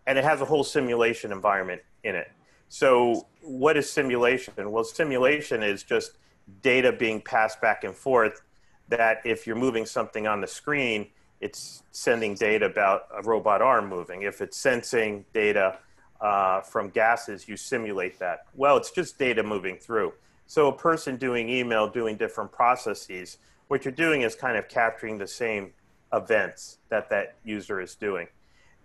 and 0.06 0.18
it 0.18 0.24
has 0.24 0.40
a 0.40 0.46
whole 0.46 0.64
simulation 0.64 1.32
environment 1.32 1.82
in 2.04 2.16
it. 2.16 2.32
So, 2.70 3.28
what 3.42 3.76
is 3.76 3.90
simulation? 3.90 4.54
Well, 4.72 4.84
simulation 4.84 5.64
is 5.64 5.84
just 5.84 6.18
data 6.62 6.92
being 6.92 7.22
passed 7.22 7.60
back 7.60 7.84
and 7.84 7.96
forth. 7.96 8.42
That 8.90 9.22
if 9.26 9.48
you're 9.48 9.58
moving 9.58 9.86
something 9.86 10.28
on 10.28 10.40
the 10.40 10.48
screen, 10.48 11.08
it's 11.42 11.84
sending 11.92 12.36
data 12.36 12.66
about 12.66 13.08
a 13.18 13.22
robot 13.24 13.62
arm 13.62 13.90
moving. 13.90 14.22
If 14.22 14.42
it's 14.42 14.58
sensing 14.58 15.26
data 15.34 15.80
uh, 16.22 16.62
from 16.62 16.90
gases, 16.90 17.48
you 17.48 17.58
simulate 17.58 18.20
that. 18.20 18.46
Well, 18.56 18.78
it's 18.78 18.92
just 18.92 19.18
data 19.18 19.44
moving 19.44 19.78
through. 19.78 20.14
So, 20.48 20.68
a 20.68 20.76
person 20.76 21.18
doing 21.18 21.50
email, 21.50 21.88
doing 21.88 22.18
different 22.18 22.52
processes, 22.52 23.38
what 23.68 23.86
you're 23.86 23.92
doing 23.92 24.22
is 24.22 24.34
kind 24.34 24.58
of 24.58 24.68
capturing 24.68 25.18
the 25.18 25.28
same 25.28 25.74
events 26.14 26.80
that 26.90 27.10
that 27.10 27.36
user 27.44 27.82
is 27.82 27.96
doing 27.96 28.28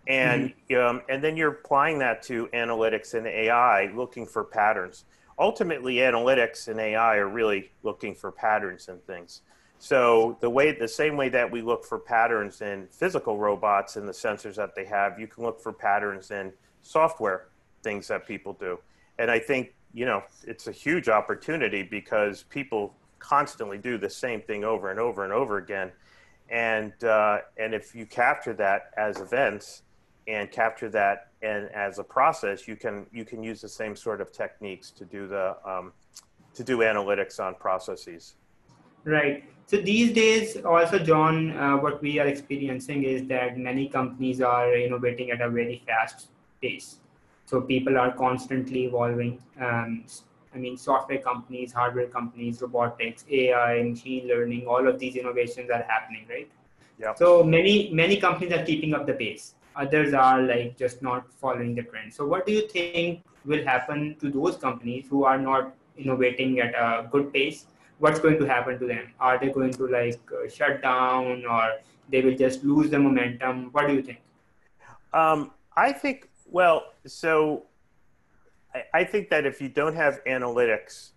and 0.06 0.52
mm-hmm. 0.68 0.96
um, 0.96 1.02
and 1.08 1.22
then 1.22 1.36
you're 1.36 1.52
applying 1.52 1.98
that 2.00 2.22
to 2.24 2.48
analytics 2.48 3.14
and 3.14 3.26
AI, 3.26 3.90
looking 3.94 4.26
for 4.26 4.44
patterns. 4.44 5.04
Ultimately, 5.38 5.96
analytics 5.96 6.68
and 6.68 6.78
AI 6.78 7.16
are 7.16 7.28
really 7.28 7.70
looking 7.82 8.14
for 8.14 8.30
patterns 8.30 8.88
and 8.88 9.02
things. 9.06 9.42
So 9.78 10.36
the 10.40 10.50
way, 10.50 10.72
the 10.72 10.86
same 10.86 11.16
way 11.16 11.28
that 11.30 11.50
we 11.50 11.62
look 11.62 11.84
for 11.84 11.98
patterns 11.98 12.60
in 12.60 12.86
physical 12.88 13.38
robots 13.38 13.96
and 13.96 14.06
the 14.06 14.12
sensors 14.12 14.54
that 14.56 14.74
they 14.76 14.84
have, 14.84 15.18
you 15.18 15.26
can 15.26 15.42
look 15.42 15.60
for 15.60 15.72
patterns 15.72 16.30
in 16.30 16.52
software 16.82 17.48
things 17.82 18.06
that 18.08 18.26
people 18.26 18.52
do. 18.52 18.78
And 19.18 19.30
I 19.30 19.40
think 19.40 19.74
you 19.94 20.06
know 20.06 20.22
it's 20.46 20.66
a 20.66 20.72
huge 20.72 21.08
opportunity 21.08 21.82
because 21.82 22.44
people 22.44 22.94
constantly 23.18 23.78
do 23.78 23.98
the 23.98 24.10
same 24.10 24.40
thing 24.40 24.64
over 24.64 24.90
and 24.90 24.98
over 24.98 25.24
and 25.24 25.32
over 25.32 25.58
again. 25.58 25.92
And 26.50 26.92
uh, 27.04 27.38
and 27.56 27.74
if 27.74 27.94
you 27.94 28.04
capture 28.06 28.52
that 28.54 28.90
as 28.96 29.20
events, 29.20 29.82
and 30.28 30.50
capture 30.50 30.88
that 30.88 31.28
and 31.42 31.68
as 31.70 31.98
a 31.98 32.04
process 32.04 32.68
you 32.68 32.76
can 32.76 33.06
you 33.12 33.24
can 33.24 33.42
use 33.42 33.60
the 33.60 33.68
same 33.68 33.96
sort 33.96 34.20
of 34.20 34.30
techniques 34.32 34.90
to 34.90 35.04
do 35.04 35.26
the 35.26 35.56
um, 35.68 35.92
to 36.54 36.62
do 36.62 36.78
analytics 36.78 37.40
on 37.40 37.54
processes. 37.54 38.34
Right. 39.04 39.44
So 39.66 39.78
these 39.78 40.12
days 40.12 40.56
also 40.64 40.98
john 40.98 41.56
uh, 41.56 41.76
what 41.76 42.02
we 42.02 42.18
are 42.18 42.26
experiencing 42.26 43.02
is 43.04 43.26
that 43.28 43.58
many 43.58 43.88
companies 43.88 44.40
are 44.40 44.74
innovating 44.76 45.30
at 45.30 45.40
a 45.40 45.50
very 45.50 45.82
fast 45.86 46.28
pace 46.60 46.98
so 47.46 47.60
people 47.60 47.98
are 47.98 48.12
constantly 48.12 48.84
evolving 48.84 49.38
um, 49.60 50.04
i 50.54 50.58
mean 50.58 50.76
software 50.76 51.18
companies 51.18 51.72
hardware 51.72 52.06
companies 52.06 52.62
robotics 52.62 53.24
ai 53.30 53.82
machine 53.82 54.26
learning 54.28 54.66
all 54.66 54.86
of 54.86 54.98
these 54.98 55.16
innovations 55.16 55.70
are 55.70 55.84
happening 55.88 56.26
right? 56.28 56.50
Yeah. 57.02 57.14
so 57.14 57.42
many 57.42 57.90
many 57.92 58.16
companies 58.16 58.52
are 58.52 58.64
keeping 58.64 58.94
up 58.94 59.06
the 59.06 59.14
pace. 59.14 59.54
Others 59.74 60.12
are 60.14 60.42
like 60.42 60.76
just 60.76 61.02
not 61.02 61.32
following 61.32 61.74
the 61.74 61.82
trend. 61.82 62.12
So 62.12 62.26
what 62.26 62.46
do 62.46 62.52
you 62.52 62.68
think 62.68 63.24
will 63.44 63.64
happen 63.64 64.16
to 64.20 64.30
those 64.30 64.56
companies 64.56 65.06
who 65.08 65.24
are 65.24 65.38
not 65.38 65.74
innovating 65.96 66.60
at 66.60 66.74
a 66.74 67.08
good 67.10 67.32
pace? 67.32 67.66
What's 67.98 68.20
going 68.20 68.38
to 68.38 68.44
happen 68.44 68.78
to 68.78 68.86
them? 68.86 69.12
Are 69.18 69.38
they 69.38 69.48
going 69.48 69.72
to 69.74 69.86
like 69.86 70.20
uh, 70.32 70.48
shut 70.48 70.82
down 70.82 71.46
or 71.46 71.72
they 72.10 72.20
will 72.20 72.36
just 72.36 72.62
lose 72.64 72.90
the 72.90 72.98
momentum? 72.98 73.70
What 73.72 73.88
do 73.88 73.94
you 73.94 74.02
think? 74.02 74.20
Um, 75.12 75.50
i 75.76 75.90
think 75.90 76.28
well 76.50 76.92
so 77.06 77.64
I, 78.74 78.84
I, 78.94 79.04
think 79.04 79.30
that 79.30 79.46
if 79.46 79.60
you 79.60 79.68
don't 79.68 79.94
have 79.94 80.22
analytics 80.24 81.10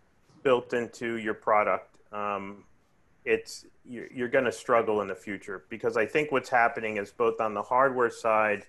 built 0.43 0.73
into 0.73 1.17
your 1.17 1.33
product 1.33 1.95
um, 2.11 2.63
it's 3.25 3.65
you're, 3.87 4.07
you're 4.13 4.27
going 4.27 4.45
to 4.45 4.51
struggle 4.51 5.01
in 5.01 5.07
the 5.07 5.15
future 5.15 5.65
because 5.69 5.97
I 5.97 6.05
think 6.05 6.31
what's 6.31 6.49
happening 6.49 6.97
is 6.97 7.11
both 7.11 7.41
on 7.41 7.53
the 7.53 7.61
hardware 7.61 8.09
side 8.09 8.65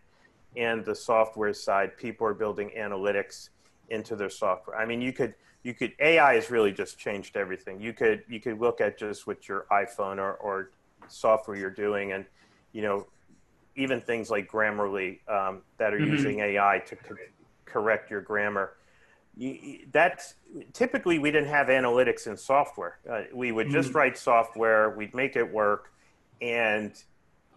and 0.56 0.84
the 0.84 0.94
software 0.94 1.52
side, 1.52 1.96
people 1.96 2.26
are 2.26 2.34
building 2.34 2.70
analytics 2.76 3.50
into 3.90 4.16
their 4.16 4.30
software. 4.30 4.78
I 4.78 4.86
mean, 4.86 5.00
you 5.00 5.12
could 5.12 5.34
you 5.62 5.74
could 5.74 5.92
AI 6.00 6.34
has 6.34 6.50
really 6.50 6.72
just 6.72 6.98
changed 6.98 7.36
everything. 7.36 7.80
You 7.80 7.92
could 7.92 8.22
you 8.28 8.40
could 8.40 8.60
look 8.60 8.80
at 8.80 8.98
just 8.98 9.26
what 9.26 9.48
your 9.48 9.66
iPhone 9.70 10.18
or, 10.18 10.34
or 10.34 10.70
software 11.08 11.56
you're 11.56 11.70
doing, 11.70 12.12
and 12.12 12.24
you 12.72 12.82
know, 12.82 13.06
even 13.76 14.00
things 14.00 14.30
like 14.30 14.50
Grammarly 14.50 15.18
um, 15.28 15.62
that 15.78 15.94
are 15.94 15.98
mm-hmm. 15.98 16.12
using 16.12 16.40
AI 16.40 16.82
to 16.86 16.96
co- 16.96 17.14
correct 17.64 18.10
your 18.10 18.20
grammar 18.20 18.72
that's 19.92 20.34
typically 20.72 21.18
we 21.18 21.30
didn't 21.30 21.48
have 21.48 21.66
analytics 21.66 22.26
in 22.26 22.36
software. 22.36 22.98
Uh, 23.08 23.22
we 23.34 23.52
would 23.52 23.70
just 23.70 23.90
mm-hmm. 23.90 23.98
write 23.98 24.18
software, 24.18 24.90
we'd 24.90 25.14
make 25.14 25.36
it 25.36 25.50
work, 25.52 25.92
and 26.40 26.92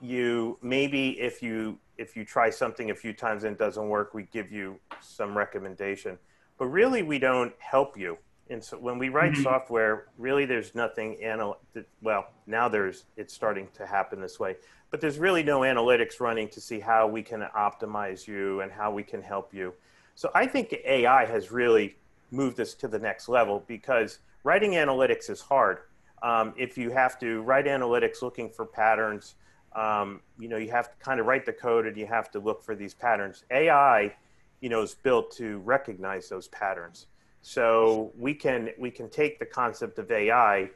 you 0.01 0.57
maybe 0.61 1.19
if 1.19 1.41
you 1.41 1.77
if 1.97 2.15
you 2.15 2.25
try 2.25 2.49
something 2.49 2.91
a 2.91 2.95
few 2.95 3.13
times 3.13 3.43
and 3.43 3.53
it 3.53 3.59
doesn't 3.59 3.87
work, 3.87 4.13
we 4.13 4.23
give 4.23 4.51
you 4.51 4.79
some 5.01 5.37
recommendation. 5.37 6.17
But 6.57 6.65
really, 6.67 7.01
we 7.01 7.19
don't 7.19 7.53
help 7.59 7.97
you. 7.97 8.17
And 8.49 8.63
so 8.63 8.77
when 8.77 8.97
we 8.97 9.09
write 9.09 9.33
mm-hmm. 9.33 9.43
software, 9.43 10.07
really 10.17 10.45
there's 10.45 10.73
nothing 10.73 11.17
anal. 11.21 11.59
Well, 12.01 12.27
now 12.47 12.67
there's 12.67 13.05
it's 13.15 13.33
starting 13.33 13.67
to 13.75 13.85
happen 13.85 14.19
this 14.19 14.39
way, 14.39 14.55
but 14.89 15.01
there's 15.01 15.19
really 15.19 15.43
no 15.43 15.59
analytics 15.61 16.19
running 16.19 16.49
to 16.49 16.61
see 16.61 16.79
how 16.79 17.07
we 17.07 17.21
can 17.21 17.47
optimize 17.55 18.27
you 18.27 18.61
and 18.61 18.71
how 18.71 18.91
we 18.91 19.03
can 19.03 19.21
help 19.21 19.53
you. 19.53 19.73
So 20.15 20.31
I 20.33 20.47
think 20.47 20.75
AI 20.85 21.25
has 21.25 21.51
really 21.51 21.95
moved 22.31 22.59
us 22.59 22.73
to 22.75 22.87
the 22.87 22.99
next 22.99 23.29
level 23.29 23.63
because 23.67 24.19
writing 24.43 24.71
analytics 24.71 25.29
is 25.29 25.41
hard. 25.41 25.79
Um, 26.21 26.53
if 26.57 26.77
you 26.77 26.89
have 26.91 27.19
to 27.19 27.41
write 27.43 27.65
analytics 27.65 28.21
looking 28.21 28.49
for 28.49 28.65
patterns, 28.65 29.35
um, 29.75 30.21
you 30.39 30.49
know, 30.49 30.57
you 30.57 30.71
have 30.71 30.91
to 30.91 30.97
kind 30.97 31.19
of 31.19 31.25
write 31.25 31.45
the 31.45 31.53
code 31.53 31.85
and 31.85 31.95
you 31.95 32.07
have 32.07 32.31
to 32.31 32.39
look 32.39 32.63
for 32.63 32.75
these 32.75 32.93
patterns. 32.93 33.45
AI, 33.51 34.13
you 34.59 34.69
know, 34.69 34.81
is 34.81 34.95
built 34.95 35.31
to 35.37 35.59
recognize 35.59 36.27
those 36.27 36.47
patterns. 36.49 37.07
So 37.41 38.11
we 38.17 38.33
can 38.33 38.69
we 38.77 38.91
can 38.91 39.09
take 39.09 39.39
the 39.39 39.45
concept 39.45 39.99
of 39.99 40.11
AI 40.11 40.69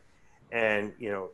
and 0.51 0.93
you 0.97 1.11
know 1.11 1.29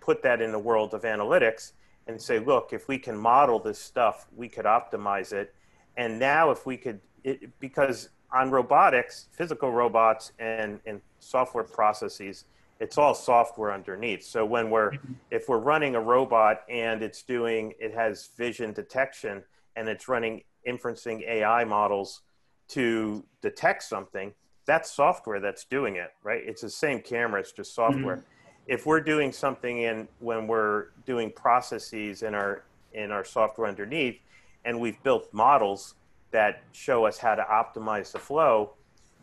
put 0.00 0.22
that 0.22 0.40
in 0.40 0.52
the 0.52 0.58
world 0.58 0.94
of 0.94 1.02
analytics 1.02 1.72
and 2.06 2.20
say, 2.20 2.38
look, 2.38 2.72
if 2.72 2.88
we 2.88 2.98
can 2.98 3.16
model 3.16 3.58
this 3.58 3.78
stuff, 3.78 4.26
we 4.36 4.48
could 4.48 4.66
optimize 4.66 5.32
it. 5.32 5.54
And 5.96 6.18
now 6.18 6.50
if 6.50 6.66
we 6.66 6.76
could 6.76 7.00
it, 7.24 7.58
because 7.60 8.10
on 8.32 8.50
robotics, 8.50 9.28
physical 9.32 9.70
robots 9.70 10.32
and, 10.38 10.80
and 10.86 11.00
software 11.20 11.64
processes, 11.64 12.44
it's 12.80 12.98
all 12.98 13.14
software 13.14 13.72
underneath. 13.72 14.24
So 14.24 14.44
when 14.44 14.70
we're, 14.70 14.90
mm-hmm. 14.90 15.12
if 15.30 15.48
we're 15.48 15.58
running 15.58 15.94
a 15.94 16.00
robot 16.00 16.62
and 16.68 17.02
it's 17.02 17.22
doing, 17.22 17.72
it 17.78 17.94
has 17.94 18.30
vision 18.36 18.72
detection 18.72 19.42
and 19.76 19.88
it's 19.88 20.08
running 20.08 20.42
inferencing 20.68 21.26
AI 21.26 21.64
models 21.64 22.22
to 22.68 23.24
detect 23.40 23.84
something, 23.84 24.32
that's 24.66 24.90
software 24.90 25.40
that's 25.40 25.64
doing 25.64 25.96
it, 25.96 26.12
right? 26.22 26.42
It's 26.44 26.62
the 26.62 26.70
same 26.70 27.00
camera, 27.00 27.40
it's 27.40 27.52
just 27.52 27.74
software. 27.74 28.16
Mm-hmm. 28.16 28.26
If 28.66 28.86
we're 28.86 29.00
doing 29.00 29.30
something 29.32 29.82
in 29.82 30.08
when 30.20 30.46
we're 30.46 30.86
doing 31.04 31.30
processes 31.30 32.22
in 32.22 32.34
our 32.34 32.64
in 32.92 33.10
our 33.10 33.24
software 33.24 33.68
underneath, 33.68 34.20
and 34.64 34.80
we've 34.80 35.02
built 35.02 35.32
models 35.32 35.94
that 36.30 36.62
show 36.72 37.04
us 37.04 37.18
how 37.18 37.34
to 37.34 37.42
optimize 37.42 38.12
the 38.12 38.18
flow, 38.18 38.72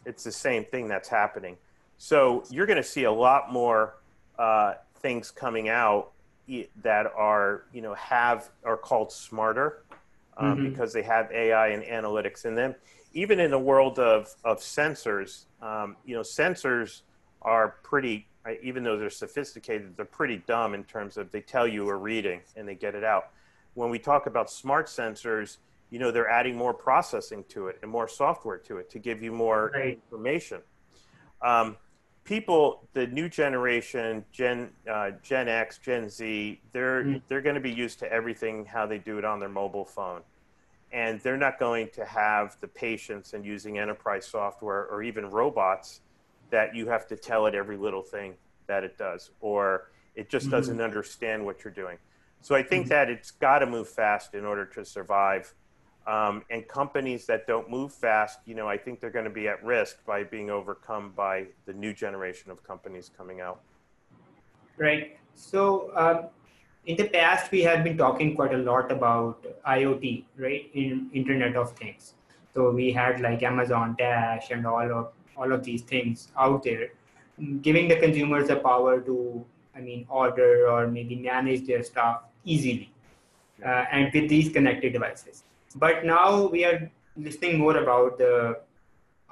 it's 0.05 0.23
the 0.23 0.31
same 0.31 0.63
thing 0.65 0.87
that's 0.87 1.09
happening. 1.09 1.57
So 1.97 2.43
you're 2.49 2.65
going 2.65 2.77
to 2.77 2.83
see 2.83 3.03
a 3.03 3.11
lot 3.11 3.51
more 3.51 3.95
uh, 4.37 4.75
things 4.99 5.31
coming 5.31 5.69
out 5.69 6.11
that 6.81 7.05
are 7.15 7.63
you 7.71 7.81
know 7.81 7.93
have 7.93 8.49
are 8.63 8.77
called 8.77 9.11
smarter 9.11 9.83
um, 10.37 10.57
mm-hmm. 10.57 10.69
because 10.69 10.93
they 10.93 11.03
have 11.03 11.31
AI 11.31 11.69
and 11.69 11.83
analytics 11.83 12.45
in 12.45 12.55
them. 12.55 12.75
Even 13.13 13.39
in 13.39 13.51
the 13.51 13.59
world 13.59 13.99
of 13.99 14.33
of 14.43 14.59
sensors, 14.59 15.45
um, 15.61 15.95
you 16.05 16.15
know, 16.15 16.21
sensors 16.21 17.01
are 17.41 17.75
pretty. 17.83 18.27
Even 18.63 18.83
though 18.83 18.97
they're 18.97 19.11
sophisticated, 19.11 19.95
they're 19.95 20.03
pretty 20.03 20.37
dumb 20.47 20.73
in 20.73 20.83
terms 20.85 21.15
of 21.17 21.31
they 21.31 21.41
tell 21.41 21.67
you 21.67 21.87
a 21.89 21.95
reading 21.95 22.41
and 22.55 22.67
they 22.67 22.73
get 22.73 22.95
it 22.95 23.03
out. 23.03 23.29
When 23.75 23.91
we 23.91 23.99
talk 23.99 24.25
about 24.25 24.49
smart 24.49 24.87
sensors, 24.87 25.57
you 25.91 25.99
know, 25.99 26.09
they're 26.09 26.29
adding 26.29 26.55
more 26.55 26.73
processing 26.73 27.43
to 27.49 27.67
it 27.67 27.77
and 27.83 27.91
more 27.91 28.07
software 28.07 28.57
to 28.57 28.77
it 28.77 28.89
to 28.89 28.99
give 28.99 29.21
you 29.21 29.31
more 29.31 29.71
right. 29.75 29.99
information. 30.11 30.61
Um, 31.41 31.77
people, 32.23 32.87
the 32.93 33.07
new 33.07 33.29
generation, 33.29 34.23
Gen 34.31 34.69
uh, 34.89 35.11
Gen 35.21 35.47
X, 35.47 35.77
Gen 35.77 36.09
Z, 36.09 36.59
they're 36.71 37.03
mm. 37.03 37.21
they're 37.27 37.41
going 37.41 37.55
to 37.55 37.61
be 37.61 37.71
used 37.71 37.99
to 37.99 38.11
everything 38.11 38.65
how 38.65 38.85
they 38.85 38.97
do 38.97 39.17
it 39.17 39.25
on 39.25 39.39
their 39.39 39.49
mobile 39.49 39.85
phone, 39.85 40.21
and 40.91 41.19
they're 41.21 41.37
not 41.37 41.59
going 41.59 41.89
to 41.93 42.05
have 42.05 42.57
the 42.59 42.67
patience 42.67 43.33
in 43.33 43.43
using 43.43 43.79
enterprise 43.79 44.25
software 44.25 44.85
or 44.87 45.03
even 45.03 45.29
robots 45.29 46.01
that 46.49 46.75
you 46.75 46.87
have 46.87 47.07
to 47.07 47.15
tell 47.15 47.45
it 47.45 47.55
every 47.55 47.77
little 47.77 48.01
thing 48.01 48.35
that 48.67 48.83
it 48.83 48.97
does, 48.97 49.31
or 49.39 49.91
it 50.15 50.29
just 50.29 50.47
mm-hmm. 50.47 50.55
doesn't 50.55 50.81
understand 50.81 51.45
what 51.45 51.63
you're 51.63 51.73
doing. 51.73 51.97
So 52.41 52.55
I 52.55 52.63
think 52.63 52.85
mm-hmm. 52.85 52.89
that 52.89 53.09
it's 53.09 53.31
got 53.31 53.59
to 53.59 53.65
move 53.65 53.87
fast 53.87 54.33
in 54.33 54.45
order 54.45 54.65
to 54.65 54.83
survive 54.83 55.53
um, 56.07 56.43
and 56.49 56.67
companies 56.67 57.25
that 57.27 57.45
don't 57.45 57.69
move 57.69 57.93
fast, 57.93 58.39
you 58.45 58.55
know, 58.55 58.67
I 58.67 58.77
think 58.77 58.99
they're 58.99 59.11
going 59.11 59.25
to 59.25 59.31
be 59.31 59.47
at 59.47 59.63
risk 59.63 60.03
by 60.05 60.23
being 60.23 60.49
overcome 60.49 61.13
by 61.15 61.47
the 61.65 61.73
new 61.73 61.93
generation 61.93 62.49
of 62.49 62.63
companies 62.63 63.11
coming 63.15 63.39
out. 63.39 63.61
Right. 64.77 65.19
So, 65.35 65.91
uh, 65.91 66.29
in 66.85 66.97
the 66.97 67.07
past, 67.07 67.51
we 67.51 67.61
have 67.61 67.83
been 67.83 67.97
talking 67.97 68.35
quite 68.35 68.53
a 68.53 68.57
lot 68.57 68.91
about 68.91 69.45
IoT, 69.67 70.25
right? 70.37 70.69
In 70.73 71.09
Internet 71.13 71.55
of 71.55 71.71
Things. 71.73 72.13
So 72.53 72.71
we 72.71 72.91
had 72.91 73.21
like 73.21 73.43
Amazon 73.43 73.95
Dash 73.97 74.51
and 74.51 74.65
all 74.65 74.91
of 74.91 75.11
all 75.37 75.51
of 75.53 75.63
these 75.63 75.81
things 75.81 76.27
out 76.37 76.63
there, 76.63 76.89
giving 77.61 77.87
the 77.87 77.95
consumers 77.95 78.47
the 78.47 78.57
power 78.57 78.99
to, 78.99 79.45
I 79.75 79.79
mean, 79.79 80.05
order 80.09 80.67
or 80.67 80.87
maybe 80.87 81.15
manage 81.15 81.65
their 81.65 81.83
stuff 81.83 82.23
easily, 82.43 82.91
uh, 83.65 83.85
and 83.91 84.11
with 84.13 84.27
these 84.27 84.51
connected 84.51 84.93
devices. 84.93 85.43
But 85.75 86.03
now 86.03 86.47
we 86.47 86.65
are 86.65 86.91
listening 87.15 87.59
more 87.59 87.77
about 87.77 88.17
the 88.17 88.59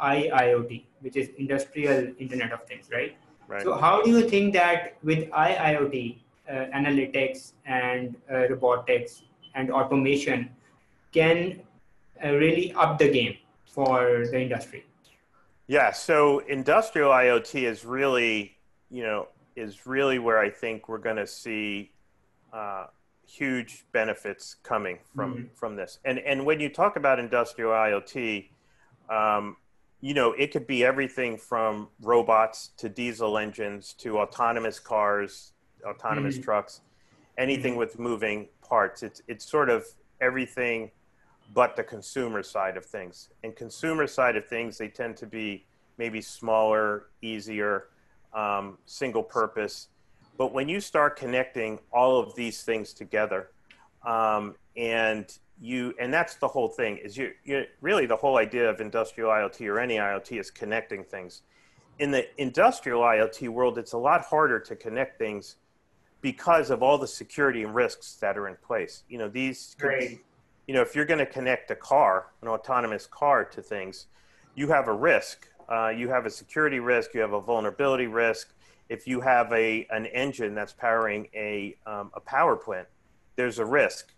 IIoT, 0.01 0.85
which 1.01 1.17
is 1.17 1.29
Industrial 1.38 2.13
Internet 2.17 2.53
of 2.53 2.63
Things, 2.63 2.89
right? 2.91 3.17
Right. 3.47 3.63
So 3.63 3.75
how 3.75 4.01
do 4.01 4.09
you 4.09 4.29
think 4.29 4.53
that 4.53 4.95
with 5.03 5.29
IIoT, 5.31 6.19
analytics 6.53 7.53
and 7.65 8.15
uh, 8.31 8.47
robotics 8.49 9.23
and 9.55 9.71
automation 9.71 10.49
can 11.12 11.62
uh, 12.23 12.33
really 12.33 12.73
up 12.73 12.97
the 12.97 13.09
game 13.09 13.38
for 13.65 14.25
the 14.31 14.41
industry? 14.41 14.85
Yeah, 15.67 15.91
so 15.91 16.39
industrial 16.39 17.12
IoT 17.12 17.63
is 17.63 17.85
really, 17.85 18.57
you 18.89 19.03
know, 19.03 19.27
is 19.55 19.85
really 19.85 20.17
where 20.17 20.39
I 20.39 20.49
think 20.49 20.89
we're 20.89 20.97
going 20.97 21.17
to 21.17 21.27
see 21.27 21.91
uh, 22.51 22.88
huge 23.27 23.85
benefits 23.91 24.55
coming 24.63 24.97
from 25.15 25.33
mm-hmm. 25.33 25.43
from 25.53 25.75
this. 25.75 25.99
And 26.05 26.19
and 26.19 26.45
when 26.45 26.59
you 26.59 26.69
talk 26.69 26.95
about 26.95 27.19
industrial 27.19 27.71
IoT, 27.71 28.49
um, 29.09 29.57
you 30.01 30.13
know, 30.13 30.31
it 30.31 30.51
could 30.51 30.65
be 30.65 30.83
everything 30.83 31.38
from 31.38 31.89
robots 32.01 32.71
to 32.77 32.89
diesel 32.89 33.38
engines 33.38 33.93
to 33.99 34.17
autonomous 34.19 34.79
cars, 34.79 35.53
autonomous 35.85 36.35
mm-hmm. 36.35 36.43
trucks, 36.43 36.81
anything 37.37 37.71
mm-hmm. 37.71 37.79
with 37.79 37.99
moving 37.99 38.47
parts. 38.67 39.03
It's 39.03 39.21
it's 39.27 39.45
sort 39.45 39.69
of 39.69 39.85
everything 40.21 40.91
but 41.53 41.75
the 41.75 41.83
consumer 41.83 42.43
side 42.43 42.77
of 42.77 42.85
things. 42.85 43.29
And 43.43 43.55
consumer 43.55 44.05
side 44.05 44.35
of 44.35 44.45
things, 44.47 44.77
they 44.77 44.87
tend 44.87 45.17
to 45.17 45.25
be 45.25 45.65
maybe 45.97 46.21
smaller, 46.21 47.07
easier, 47.23 47.85
um, 48.33 48.77
single 48.85 49.23
purpose 49.23 49.87
but 50.39 50.53
when 50.53 50.69
you 50.69 50.79
start 50.79 51.17
connecting 51.17 51.79
all 51.91 52.17
of 52.17 52.33
these 52.33 52.63
things 52.63 52.93
together, 52.93 53.49
um, 54.07 54.55
and 54.77 55.37
you 55.59 55.93
and 55.99 56.13
that's 56.13 56.35
the 56.35 56.47
whole 56.47 56.69
thing 56.69 56.97
is 56.97 57.17
you, 57.17 57.33
you 57.43 57.65
really 57.81 58.05
the 58.05 58.15
whole 58.15 58.37
idea 58.37 58.69
of 58.69 58.79
industrial 58.79 59.29
IoT 59.29 59.67
or 59.67 59.81
any 59.81 59.97
IoT 59.97 60.39
is 60.39 60.49
connecting 60.49 61.03
things. 61.03 61.41
In 61.99 62.11
the 62.11 62.25
industrial 62.41 63.01
IoT 63.01 63.49
world, 63.49 63.77
it's 63.77 63.91
a 63.91 63.97
lot 63.97 64.21
harder 64.21 64.61
to 64.61 64.77
connect 64.77 65.19
things 65.19 65.57
because 66.21 66.69
of 66.69 66.84
all 66.84 66.97
the 66.97 67.08
security 67.08 67.63
and 67.63 67.73
risks 67.73 68.15
that 68.15 68.38
are 68.38 68.47
in 68.47 68.55
place. 68.65 69.03
You 69.08 69.17
know, 69.17 69.29
these 69.29 69.75
could, 69.79 70.19
you 70.67 70.73
know, 70.73 70.82
if 70.82 70.95
you're 70.95 71.05
going 71.05 71.19
to 71.19 71.25
connect 71.25 71.71
a 71.71 71.75
car, 71.75 72.27
an 72.41 72.47
autonomous 72.47 73.05
car 73.05 73.45
to 73.45 73.62
things, 73.62 74.08
you 74.55 74.67
have 74.67 74.88
a 74.88 74.93
risk. 74.93 75.47
Uh, 75.69 75.89
you 75.89 76.10
have 76.10 76.25
a 76.25 76.29
security 76.29 76.79
risk. 76.79 77.13
You 77.13 77.21
have 77.21 77.34
a 77.34 77.41
vulnerability 77.41 78.08
risk 78.08 78.53
if 78.89 79.05
you 79.08 79.21
have 79.21 79.51
a 79.53 79.88
an 79.91 80.08
engine 80.08 80.55
that's 80.55 80.73
powering 80.73 81.27
a 81.34 81.77
um, 81.86 82.12
a 82.15 82.19
power 82.19 82.55
plant, 82.55 82.88
there's 83.36 83.60
a 83.60 83.65
risk, 83.65 84.12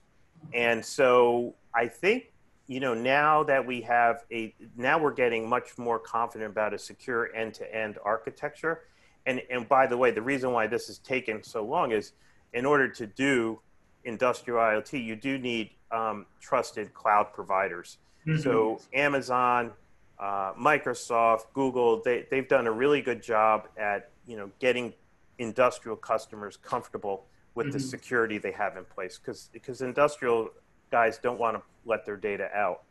and 0.53 0.83
so 0.83 1.53
I 1.75 1.87
think 1.87 2.31
you 2.67 2.79
know 2.79 2.93
now 2.93 3.43
that 3.43 3.65
we 3.65 3.81
have 3.81 4.23
a 4.31 4.55
now 4.77 4.97
we're 4.97 5.13
getting 5.13 5.47
much 5.47 5.77
more 5.77 5.99
confident 5.99 6.49
about 6.49 6.73
a 6.73 6.79
secure 6.79 7.35
end 7.35 7.53
to 7.55 7.75
end 7.75 7.99
architecture, 8.03 8.83
and 9.25 9.41
and 9.49 9.67
by 9.67 9.87
the 9.87 9.97
way, 9.97 10.11
the 10.11 10.21
reason 10.21 10.51
why 10.51 10.67
this 10.67 10.87
has 10.87 10.97
taken 10.99 11.43
so 11.43 11.63
long 11.63 11.91
is 11.91 12.13
in 12.53 12.65
order 12.65 12.87
to 12.87 13.07
do 13.07 13.59
industrial 14.03 14.59
IoT, 14.59 15.03
you 15.03 15.15
do 15.15 15.37
need 15.37 15.69
um, 15.91 16.25
trusted 16.39 16.93
cloud 16.93 17.33
providers. 17.33 17.97
Mm-hmm. 18.25 18.41
So 18.41 18.81
Amazon, 18.93 19.71
uh, 20.19 20.53
Microsoft, 20.53 21.45
Google, 21.53 22.01
they, 22.03 22.25
they've 22.29 22.47
done 22.47 22.67
a 22.67 22.71
really 22.71 23.01
good 23.01 23.21
job 23.21 23.67
at 23.77 24.09
you 24.27 24.37
know 24.37 24.49
getting 24.59 24.93
industrial 25.37 25.97
customers 25.97 26.57
comfortable 26.57 27.25
with 27.55 27.67
mm-hmm. 27.67 27.73
the 27.73 27.79
security 27.79 28.37
they 28.37 28.51
have 28.51 28.77
in 28.77 28.85
place 28.85 29.19
because 29.19 29.49
because 29.51 29.81
industrial 29.81 30.49
guys 30.91 31.17
don't 31.17 31.39
want 31.39 31.57
to 31.57 31.63
let 31.85 32.05
their 32.05 32.17
data 32.17 32.49
out. 32.55 32.83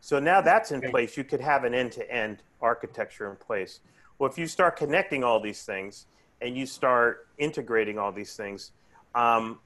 So 0.00 0.18
now 0.18 0.42
that's 0.42 0.70
in 0.70 0.82
place, 0.82 1.16
you 1.16 1.24
could 1.24 1.40
have 1.40 1.64
an 1.64 1.72
end-to-end 1.72 2.42
architecture 2.60 3.30
in 3.30 3.36
place. 3.36 3.80
Well, 4.18 4.30
if 4.30 4.38
you 4.38 4.46
start 4.46 4.76
connecting 4.76 5.24
all 5.24 5.40
these 5.40 5.64
things 5.64 6.06
and 6.40 6.56
you 6.56 6.66
start 6.66 7.28
integrating 7.38 7.98
all 7.98 8.12
these 8.12 8.36
things, 8.36 8.72
um, 9.14 9.58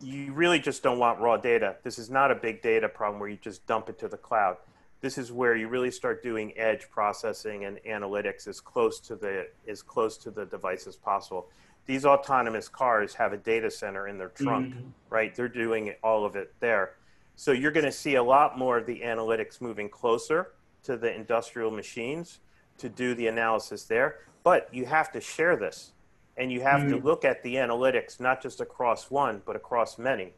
you 0.00 0.32
really 0.32 0.58
just 0.58 0.82
don't 0.82 0.98
want 0.98 1.20
raw 1.20 1.36
data. 1.36 1.76
This 1.82 1.98
is 1.98 2.10
not 2.10 2.30
a 2.30 2.34
big 2.34 2.62
data 2.62 2.88
problem 2.88 3.18
where 3.18 3.28
you 3.28 3.38
just 3.40 3.66
dump 3.66 3.88
it 3.88 3.98
to 4.00 4.08
the 4.08 4.16
cloud 4.16 4.56
this 5.00 5.18
is 5.18 5.30
where 5.30 5.54
you 5.54 5.68
really 5.68 5.90
start 5.90 6.22
doing 6.22 6.52
edge 6.56 6.88
processing 6.90 7.64
and 7.64 7.78
analytics 7.88 8.48
as 8.48 8.60
close 8.60 8.98
to 9.00 9.14
the 9.14 9.46
as 9.68 9.82
close 9.82 10.16
to 10.18 10.30
the 10.30 10.46
device 10.46 10.86
as 10.86 10.96
possible. 10.96 11.48
These 11.84 12.04
autonomous 12.04 12.68
cars 12.68 13.14
have 13.14 13.32
a 13.32 13.36
data 13.36 13.70
center 13.70 14.08
in 14.08 14.18
their 14.18 14.30
trunk, 14.30 14.74
mm-hmm. 14.74 14.88
right? 15.08 15.34
They're 15.34 15.48
doing 15.48 15.94
all 16.02 16.24
of 16.24 16.34
it 16.34 16.52
there. 16.58 16.94
So 17.36 17.52
you're 17.52 17.70
going 17.70 17.86
to 17.86 17.92
see 17.92 18.16
a 18.16 18.22
lot 18.22 18.58
more 18.58 18.78
of 18.78 18.86
the 18.86 19.02
analytics 19.04 19.60
moving 19.60 19.88
closer 19.88 20.52
to 20.84 20.96
the 20.96 21.14
industrial 21.14 21.70
machines 21.70 22.40
to 22.78 22.88
do 22.88 23.14
the 23.14 23.26
analysis 23.26 23.84
there. 23.84 24.18
But 24.44 24.68
you 24.72 24.86
have 24.86 25.10
to 25.12 25.20
share 25.20 25.56
this 25.56 25.92
and 26.36 26.52
you 26.52 26.60
have 26.60 26.80
mm-hmm. 26.82 26.90
to 26.90 26.96
look 26.98 27.24
at 27.24 27.42
the 27.42 27.56
analytics 27.56 28.20
not 28.20 28.42
just 28.42 28.60
across 28.60 29.10
one, 29.10 29.42
but 29.44 29.56
across 29.56 29.98
many. 29.98 30.32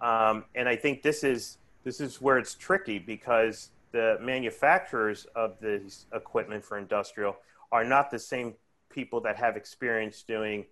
Um, 0.00 0.44
and 0.54 0.68
I 0.68 0.76
think 0.76 1.02
this 1.02 1.24
is 1.24 1.58
this 1.82 2.00
is 2.00 2.20
where 2.20 2.38
it's 2.38 2.54
tricky 2.54 2.98
because 2.98 3.70
the 3.92 4.18
manufacturers 4.20 5.26
of 5.36 5.58
this 5.60 6.06
equipment 6.12 6.64
for 6.64 6.78
industrial 6.78 7.36
are 7.70 7.84
not 7.84 8.10
the 8.10 8.18
same 8.18 8.54
people 8.88 9.20
that 9.20 9.36
have 9.36 9.56
experience 9.56 10.22
doing 10.22 10.64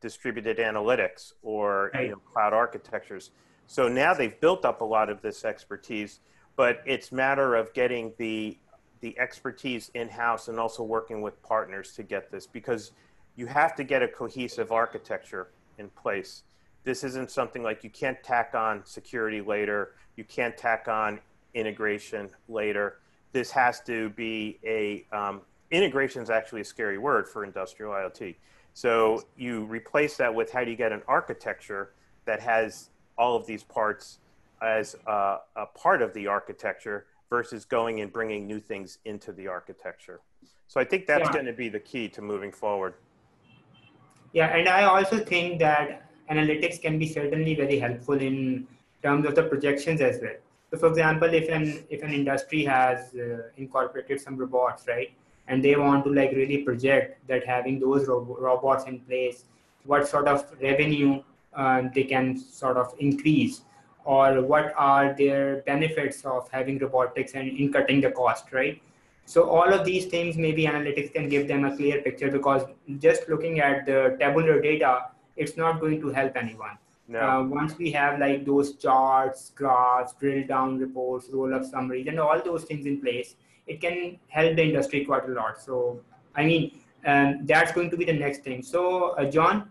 distributed 0.00 0.58
analytics 0.58 1.32
or 1.42 1.90
right. 1.94 2.04
you 2.04 2.10
know, 2.10 2.20
cloud 2.32 2.52
architectures. 2.52 3.30
So 3.66 3.88
now 3.88 4.14
they've 4.14 4.38
built 4.40 4.64
up 4.64 4.80
a 4.80 4.84
lot 4.84 5.10
of 5.10 5.22
this 5.22 5.44
expertise, 5.44 6.20
but 6.56 6.82
it's 6.86 7.12
matter 7.12 7.54
of 7.54 7.72
getting 7.74 8.12
the 8.18 8.58
the 9.00 9.18
expertise 9.18 9.90
in 9.94 10.08
house 10.08 10.48
and 10.48 10.58
also 10.58 10.82
working 10.82 11.22
with 11.22 11.40
partners 11.42 11.92
to 11.92 12.02
get 12.02 12.30
this 12.30 12.46
because 12.46 12.92
you 13.36 13.46
have 13.46 13.74
to 13.76 13.84
get 13.84 14.02
a 14.02 14.08
cohesive 14.08 14.72
architecture 14.72 15.48
in 15.78 15.88
place. 15.90 16.42
This 16.84 17.04
isn't 17.04 17.30
something 17.30 17.62
like 17.62 17.84
you 17.84 17.90
can't 17.90 18.22
tack 18.22 18.54
on 18.54 18.84
security 18.84 19.40
later, 19.40 19.94
you 20.16 20.24
can't 20.24 20.56
tack 20.56 20.88
on 20.88 21.20
integration 21.54 22.30
later. 22.48 22.98
This 23.32 23.50
has 23.50 23.80
to 23.82 24.10
be 24.10 24.58
a 24.64 25.06
um, 25.16 25.42
integration 25.70 26.22
is 26.22 26.30
actually 26.30 26.62
a 26.62 26.64
scary 26.64 26.98
word 26.98 27.28
for 27.28 27.44
industrial 27.44 27.92
IoT. 27.92 28.36
So 28.74 29.24
you 29.36 29.64
replace 29.64 30.16
that 30.16 30.34
with 30.34 30.52
how 30.52 30.64
do 30.64 30.70
you 30.70 30.76
get 30.76 30.92
an 30.92 31.02
architecture 31.08 31.92
that 32.24 32.40
has 32.40 32.90
all 33.16 33.36
of 33.36 33.46
these 33.46 33.64
parts 33.64 34.18
as 34.62 34.96
a, 35.06 35.38
a 35.56 35.66
part 35.66 36.02
of 36.02 36.12
the 36.14 36.26
architecture 36.26 37.06
versus 37.30 37.64
going 37.64 38.00
and 38.00 38.12
bringing 38.12 38.46
new 38.46 38.60
things 38.60 38.98
into 39.04 39.32
the 39.32 39.46
architecture. 39.46 40.20
So 40.66 40.80
I 40.80 40.84
think 40.84 41.06
that's 41.06 41.24
yeah. 41.24 41.32
going 41.32 41.46
to 41.46 41.52
be 41.52 41.68
the 41.68 41.80
key 41.80 42.08
to 42.10 42.22
moving 42.22 42.52
forward. 42.52 42.94
Yeah, 44.32 44.54
and 44.54 44.68
I 44.68 44.84
also 44.84 45.18
think 45.18 45.58
that 45.60 46.10
analytics 46.30 46.80
can 46.80 46.98
be 46.98 47.06
certainly 47.06 47.54
very 47.54 47.78
helpful 47.78 48.20
in 48.20 48.66
terms 49.02 49.26
of 49.26 49.34
the 49.34 49.44
projections 49.44 50.00
as 50.00 50.20
well. 50.20 50.36
So, 50.70 50.76
for 50.76 50.88
example, 50.88 51.32
if 51.32 51.48
an 51.48 51.84
if 51.88 52.02
an 52.02 52.12
industry 52.12 52.64
has 52.64 53.14
uh, 53.14 53.48
incorporated 53.56 54.20
some 54.20 54.36
robots, 54.36 54.86
right, 54.86 55.10
and 55.46 55.64
they 55.64 55.74
want 55.76 56.04
to 56.04 56.12
like 56.12 56.32
really 56.32 56.58
project 56.58 57.26
that 57.26 57.46
having 57.46 57.80
those 57.80 58.06
ro- 58.06 58.36
robots 58.38 58.84
in 58.84 59.00
place, 59.00 59.44
what 59.84 60.06
sort 60.06 60.28
of 60.28 60.44
revenue 60.60 61.22
um, 61.54 61.90
they 61.94 62.04
can 62.04 62.36
sort 62.36 62.76
of 62.76 62.94
increase, 62.98 63.62
or 64.16 64.40
what 64.40 64.72
are 64.74 65.14
their 65.16 65.62
benefits 65.66 66.24
of 66.24 66.48
having 66.50 66.78
robotics 66.78 67.34
and 67.34 67.46
in 67.46 67.70
cutting 67.70 68.00
the 68.00 68.10
cost, 68.10 68.52
right? 68.52 68.80
So 69.26 69.50
all 69.50 69.70
of 69.78 69.84
these 69.84 70.06
things, 70.06 70.38
maybe 70.38 70.64
analytics 70.64 71.12
can 71.12 71.28
give 71.28 71.46
them 71.46 71.66
a 71.66 71.76
clear 71.76 72.00
picture 72.00 72.30
because 72.30 72.62
just 72.98 73.28
looking 73.28 73.60
at 73.60 73.84
the 73.84 74.16
tabular 74.18 74.62
data, 74.62 74.92
it's 75.36 75.58
not 75.58 75.78
going 75.80 76.00
to 76.00 76.08
help 76.08 76.38
anyone. 76.38 76.78
No. 77.06 77.20
Uh, 77.20 77.42
once 77.42 77.76
we 77.76 77.90
have 77.90 78.18
like 78.18 78.46
those 78.46 78.76
charts, 78.76 79.52
graphs, 79.54 80.14
drill 80.14 80.46
down 80.46 80.78
reports, 80.78 81.28
roll 81.30 81.54
up 81.54 81.64
summaries, 81.66 82.06
and 82.06 82.18
all 82.18 82.40
those 82.42 82.64
things 82.64 82.86
in 82.86 83.02
place, 83.02 83.36
it 83.66 83.82
can 83.82 84.18
help 84.28 84.56
the 84.56 84.62
industry 84.62 85.04
quite 85.04 85.28
a 85.28 85.32
lot. 85.32 85.60
So, 85.60 86.00
I 86.34 86.46
mean, 86.46 86.80
um, 87.04 87.40
that's 87.44 87.72
going 87.72 87.90
to 87.90 87.96
be 87.98 88.06
the 88.06 88.18
next 88.24 88.42
thing. 88.42 88.62
So, 88.62 89.10
uh, 89.18 89.26
John, 89.30 89.70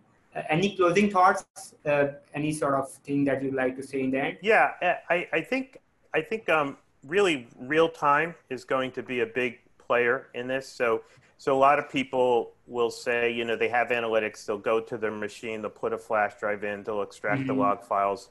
any 0.49 0.75
closing 0.75 1.09
thoughts? 1.09 1.45
Uh, 1.85 2.07
any 2.33 2.53
sort 2.53 2.75
of 2.75 2.91
thing 2.91 3.25
that 3.25 3.41
you'd 3.43 3.53
like 3.53 3.75
to 3.75 3.83
say 3.83 4.01
in 4.01 4.11
the 4.11 4.19
end? 4.19 4.37
Yeah, 4.41 4.71
I, 5.09 5.27
I 5.31 5.41
think 5.41 5.77
I 6.13 6.21
think 6.21 6.49
um, 6.49 6.77
really 7.05 7.47
real 7.59 7.89
time 7.89 8.35
is 8.49 8.63
going 8.63 8.91
to 8.91 9.03
be 9.03 9.21
a 9.21 9.25
big 9.25 9.59
player 9.77 10.27
in 10.33 10.47
this. 10.47 10.67
So 10.67 11.03
so 11.37 11.55
a 11.55 11.59
lot 11.59 11.77
of 11.77 11.89
people 11.89 12.53
will 12.65 12.89
say, 12.89 13.31
you 13.31 13.45
know, 13.45 13.55
they 13.55 13.69
have 13.69 13.89
analytics. 13.89 14.45
They'll 14.45 14.57
go 14.57 14.81
to 14.81 14.97
their 14.97 15.11
machine, 15.11 15.61
they'll 15.61 15.69
put 15.69 15.93
a 15.93 15.97
flash 15.97 16.33
drive 16.39 16.63
in, 16.63 16.83
they'll 16.83 17.03
extract 17.03 17.41
mm-hmm. 17.41 17.47
the 17.47 17.53
log 17.53 17.83
files, 17.83 18.29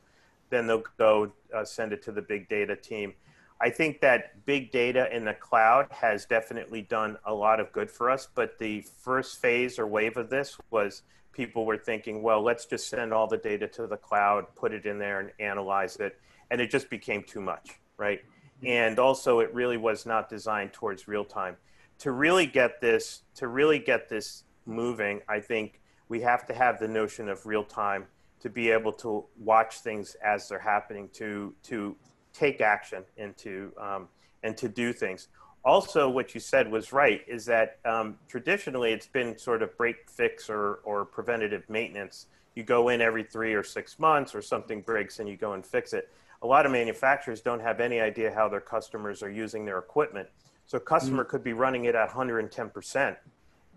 then 0.51 0.66
they'll 0.66 0.83
go 0.99 1.33
uh, 1.55 1.64
send 1.64 1.92
it 1.92 2.03
to 2.03 2.12
the 2.12 2.23
big 2.23 2.49
data 2.49 2.75
team. 2.75 3.14
I 3.61 3.71
think 3.71 4.01
that 4.01 4.45
big 4.45 4.71
data 4.71 5.14
in 5.14 5.25
the 5.25 5.33
cloud 5.33 5.87
has 5.90 6.27
definitely 6.27 6.83
done 6.83 7.16
a 7.25 7.33
lot 7.33 7.59
of 7.59 7.73
good 7.73 7.90
for 7.90 8.11
us. 8.11 8.29
But 8.35 8.59
the 8.59 8.83
first 8.83 9.40
phase 9.40 9.79
or 9.79 9.87
wave 9.87 10.16
of 10.19 10.29
this 10.29 10.59
was 10.71 11.03
people 11.37 11.66
were 11.66 11.77
thinking, 11.77 12.22
well, 12.22 12.42
let's 12.42 12.64
just 12.64 12.88
send 12.88 13.12
all 13.12 13.27
the 13.27 13.37
data 13.37 13.68
to 13.68 13.87
the 13.87 13.96
cloud, 13.96 14.46
put 14.57 14.72
it 14.72 14.87
in 14.87 14.99
there, 14.99 15.20
and 15.20 15.31
analyze 15.38 15.96
it. 15.96 16.18
And 16.51 16.61
it 16.61 16.70
just 16.70 16.88
became 16.88 17.22
too 17.22 17.40
much, 17.40 17.79
right? 17.99 18.20
Mm-hmm. 18.22 18.66
And 18.68 18.99
also, 18.99 19.40
it 19.40 19.53
really 19.53 19.77
was 19.77 20.07
not 20.07 20.29
designed 20.29 20.72
towards 20.72 21.07
real 21.07 21.25
time 21.25 21.57
to 21.99 22.11
really 22.11 22.46
get 22.46 22.81
this 22.81 23.22
to 23.37 23.49
really 23.49 23.79
get 23.79 24.09
this 24.09 24.44
moving, 24.66 25.20
I 25.29 25.40
think 25.40 25.81
we 26.09 26.20
have 26.20 26.46
to 26.46 26.55
have 26.55 26.79
the 26.79 26.88
notion 26.88 27.29
of 27.29 27.46
real 27.46 27.64
time 27.64 28.07
to 28.40 28.51
be 28.51 28.70
able 28.70 28.92
to 28.92 29.25
watch 29.38 29.79
things 29.79 30.16
as 30.25 30.49
they're 30.49 30.59
happening, 30.59 31.09
to 31.14 31.55
to 31.64 31.96
take 32.33 32.61
action 32.61 33.05
and 33.16 33.37
to 33.38 33.72
um, 33.81 34.09
and 34.42 34.57
to 34.57 34.68
do 34.68 34.92
things. 34.92 35.29
Also, 35.66 36.09
what 36.09 36.33
you 36.33 36.40
said 36.40 36.70
was 36.70 36.92
right. 36.92 37.22
Is 37.26 37.44
that 37.46 37.81
um, 37.85 38.16
traditionally 38.29 38.92
it's 38.92 39.09
been 39.09 39.37
sort 39.37 39.62
of 39.62 39.76
break 39.76 40.09
fix 40.09 40.48
or 40.48 40.76
or 40.85 41.05
preventative 41.05 41.68
maintenance. 41.68 42.26
You 42.55 42.62
go 42.62 42.88
in 42.88 43.00
every 43.00 43.24
three 43.24 43.52
or 43.52 43.64
six 43.64 43.98
months, 43.98 44.33
or 44.35 44.40
something 44.40 44.81
breaks, 44.81 45.18
and 45.18 45.29
you 45.29 45.37
go 45.37 45.55
and 45.55 45.66
fix 45.66 45.92
it. 45.92 46.09
A 46.42 46.46
lot 46.46 46.66
of 46.66 46.72
manufacturers 46.72 47.40
don't 47.40 47.61
have 47.61 47.81
any 47.81 48.00
idea 48.00 48.33
how 48.33 48.48
their 48.48 48.61
customers 48.61 49.22
are 49.24 49.31
using 49.31 49.64
their 49.64 49.79
equipment. 49.79 50.29
So 50.66 50.79
a 50.79 50.81
customer 50.81 51.24
mm-hmm. 51.24 51.31
could 51.31 51.42
be 51.42 51.52
running 51.52 51.87
it 51.87 51.96
at 51.96 52.11
110%, 52.11 53.16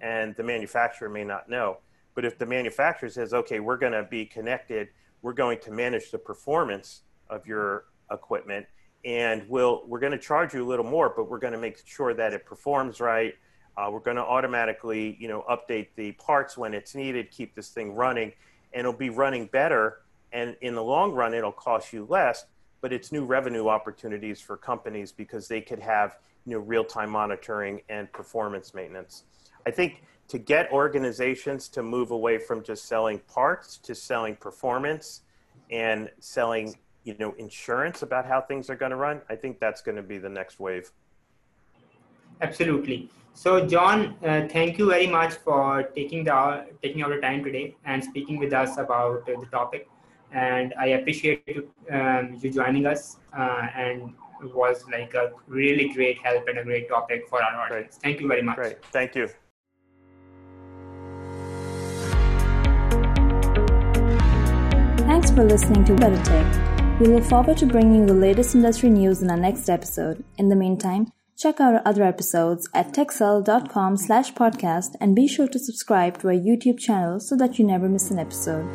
and 0.02 0.36
the 0.36 0.43
manufacturer 0.43 1.10
may 1.10 1.23
not 1.23 1.49
know. 1.49 1.80
But 2.13 2.23
if 2.23 2.38
the 2.38 2.45
manufacturer 2.45 3.10
says, 3.10 3.34
okay, 3.34 3.60
we're 3.60 3.78
going 3.78 3.93
to 3.93 4.04
be 4.04 4.25
connected, 4.25 4.89
we're 5.21 5.34
going 5.34 5.60
to 5.62 5.71
manage 5.71 6.12
the 6.12 6.17
performance 6.17 7.02
of 7.30 7.47
your 7.47 7.86
equipment, 8.12 8.67
and 9.06 9.46
we'll, 9.48 9.84
we're 9.88 10.00
going 10.00 10.12
to 10.12 10.18
charge 10.18 10.54
you 10.54 10.64
a 10.64 10.68
little 10.68 10.86
more, 10.86 11.14
but 11.16 11.30
we're 11.30 11.40
going 11.40 11.54
to 11.54 11.60
make 11.60 11.82
sure 11.86 12.14
that 12.14 12.34
it 12.34 12.46
performs 12.46 13.00
right. 13.00 13.34
Uh, 13.78 13.90
we're 13.90 14.00
going 14.00 14.18
to 14.18 14.24
automatically, 14.24 15.16
you 15.20 15.28
know, 15.28 15.46
update 15.50 15.88
the 15.96 16.12
parts 16.14 16.58
when 16.58 16.74
it's 16.74 16.96
needed, 16.96 17.32
keep 17.32 17.56
this 17.56 17.70
thing 17.70 17.96
running, 17.96 18.34
and 18.74 18.82
it'll 18.82 18.94
be 18.94 19.10
running 19.10 19.46
better. 19.48 20.00
And 20.34 20.56
in 20.62 20.76
the 20.76 20.84
long 20.84 21.14
run, 21.14 21.34
it'll 21.34 21.52
cost 21.52 21.94
you 21.94 22.06
less, 22.10 22.46
but 22.82 22.92
it's 22.92 23.12
new 23.12 23.26
revenue 23.26 23.70
opportunities 23.70 24.42
for 24.42 24.58
companies 24.58 25.12
because 25.12 25.48
they 25.48 25.62
could 25.62 25.80
have 25.80 26.18
you 26.46 26.54
know, 26.54 26.60
real-time 26.60 27.10
monitoring 27.10 27.82
and 27.90 28.12
performance 28.12 28.74
maintenance. 28.74 29.24
I 29.66 29.72
think 29.72 30.04
to 30.30 30.38
get 30.38 30.72
organizations 30.72 31.68
to 31.70 31.84
move 31.84 32.12
away 32.12 32.38
from 32.38 32.64
just 32.64 32.86
selling 32.86 33.20
parts 33.20 33.78
to 33.78 33.96
selling 33.96 34.36
performance 34.36 35.22
and 35.72 36.10
selling 36.20 36.76
you 37.04 37.16
know 37.20 37.34
insurance 37.38 38.02
about 38.02 38.26
how 38.26 38.42
things 38.42 38.70
are 38.70 38.76
going 38.76 38.92
to 38.92 38.98
run 38.98 39.22
i 39.30 39.36
think 39.36 39.60
that's 39.60 39.82
going 39.82 39.96
to 39.96 40.04
be 40.04 40.18
the 40.18 40.30
next 40.30 40.60
wave 40.60 40.92
absolutely 42.42 43.10
so 43.34 43.66
john 43.66 44.16
uh, 44.24 44.48
thank 44.48 44.78
you 44.78 44.90
very 44.90 45.08
much 45.08 45.34
for 45.34 45.84
taking 45.96 46.24
the 46.24 46.66
taking 46.84 47.04
our 47.04 47.20
time 47.22 47.44
today 47.44 47.76
and 47.86 48.04
speaking 48.04 48.38
with 48.38 48.54
us 48.54 48.78
about 48.78 49.30
uh, 49.30 49.40
the 49.40 49.48
topic 49.48 49.90
and 50.32 50.74
i 50.80 50.88
appreciate 50.88 51.44
you, 51.48 51.70
um, 51.92 52.38
you 52.42 52.52
joining 52.52 52.86
us 52.86 53.18
uh, 53.38 53.68
and 53.76 54.14
was 54.44 54.86
like 54.92 55.14
a 55.14 55.32
really 55.48 55.90
great 55.90 56.18
help 56.20 56.48
and 56.48 56.60
a 56.60 56.64
great 56.64 56.90
topic 56.90 57.28
for 57.28 57.44
our 57.44 57.62
audience. 57.62 57.98
Great. 57.98 58.04
Thank 58.04 58.22
you 58.22 58.28
very 58.28 58.42
much. 58.42 58.56
Great. 58.56 58.86
Thank 58.86 59.16
you. 59.16 59.28
Thanks 65.06 65.32
for 65.32 65.44
listening 65.44 65.84
to 65.86 65.96
Better 65.96 66.24
Tech. 66.24 66.79
We 67.00 67.08
look 67.08 67.24
forward 67.24 67.56
to 67.60 67.66
bringing 67.66 68.02
you 68.02 68.06
the 68.06 68.14
latest 68.14 68.56
industry 68.56 68.90
news 68.90 69.22
in 69.22 69.32
our 69.32 69.38
next 69.38 69.70
episode. 69.70 70.22
In 70.38 70.50
the 70.50 70.56
meantime, 70.58 71.14
check 71.38 71.62
out 71.62 71.74
our 71.74 71.82
other 71.86 72.04
episodes 72.04 72.68
at 72.74 72.92
techcell.com 72.92 73.96
slash 73.96 74.34
podcast 74.34 74.96
and 75.00 75.16
be 75.16 75.26
sure 75.26 75.48
to 75.48 75.60
subscribe 75.60 76.20
to 76.20 76.28
our 76.28 76.34
YouTube 76.34 76.78
channel 76.78 77.22
so 77.22 77.38
that 77.38 77.58
you 77.58 77.66
never 77.66 77.88
miss 77.88 78.12
an 78.12 78.20
episode. 78.20 78.68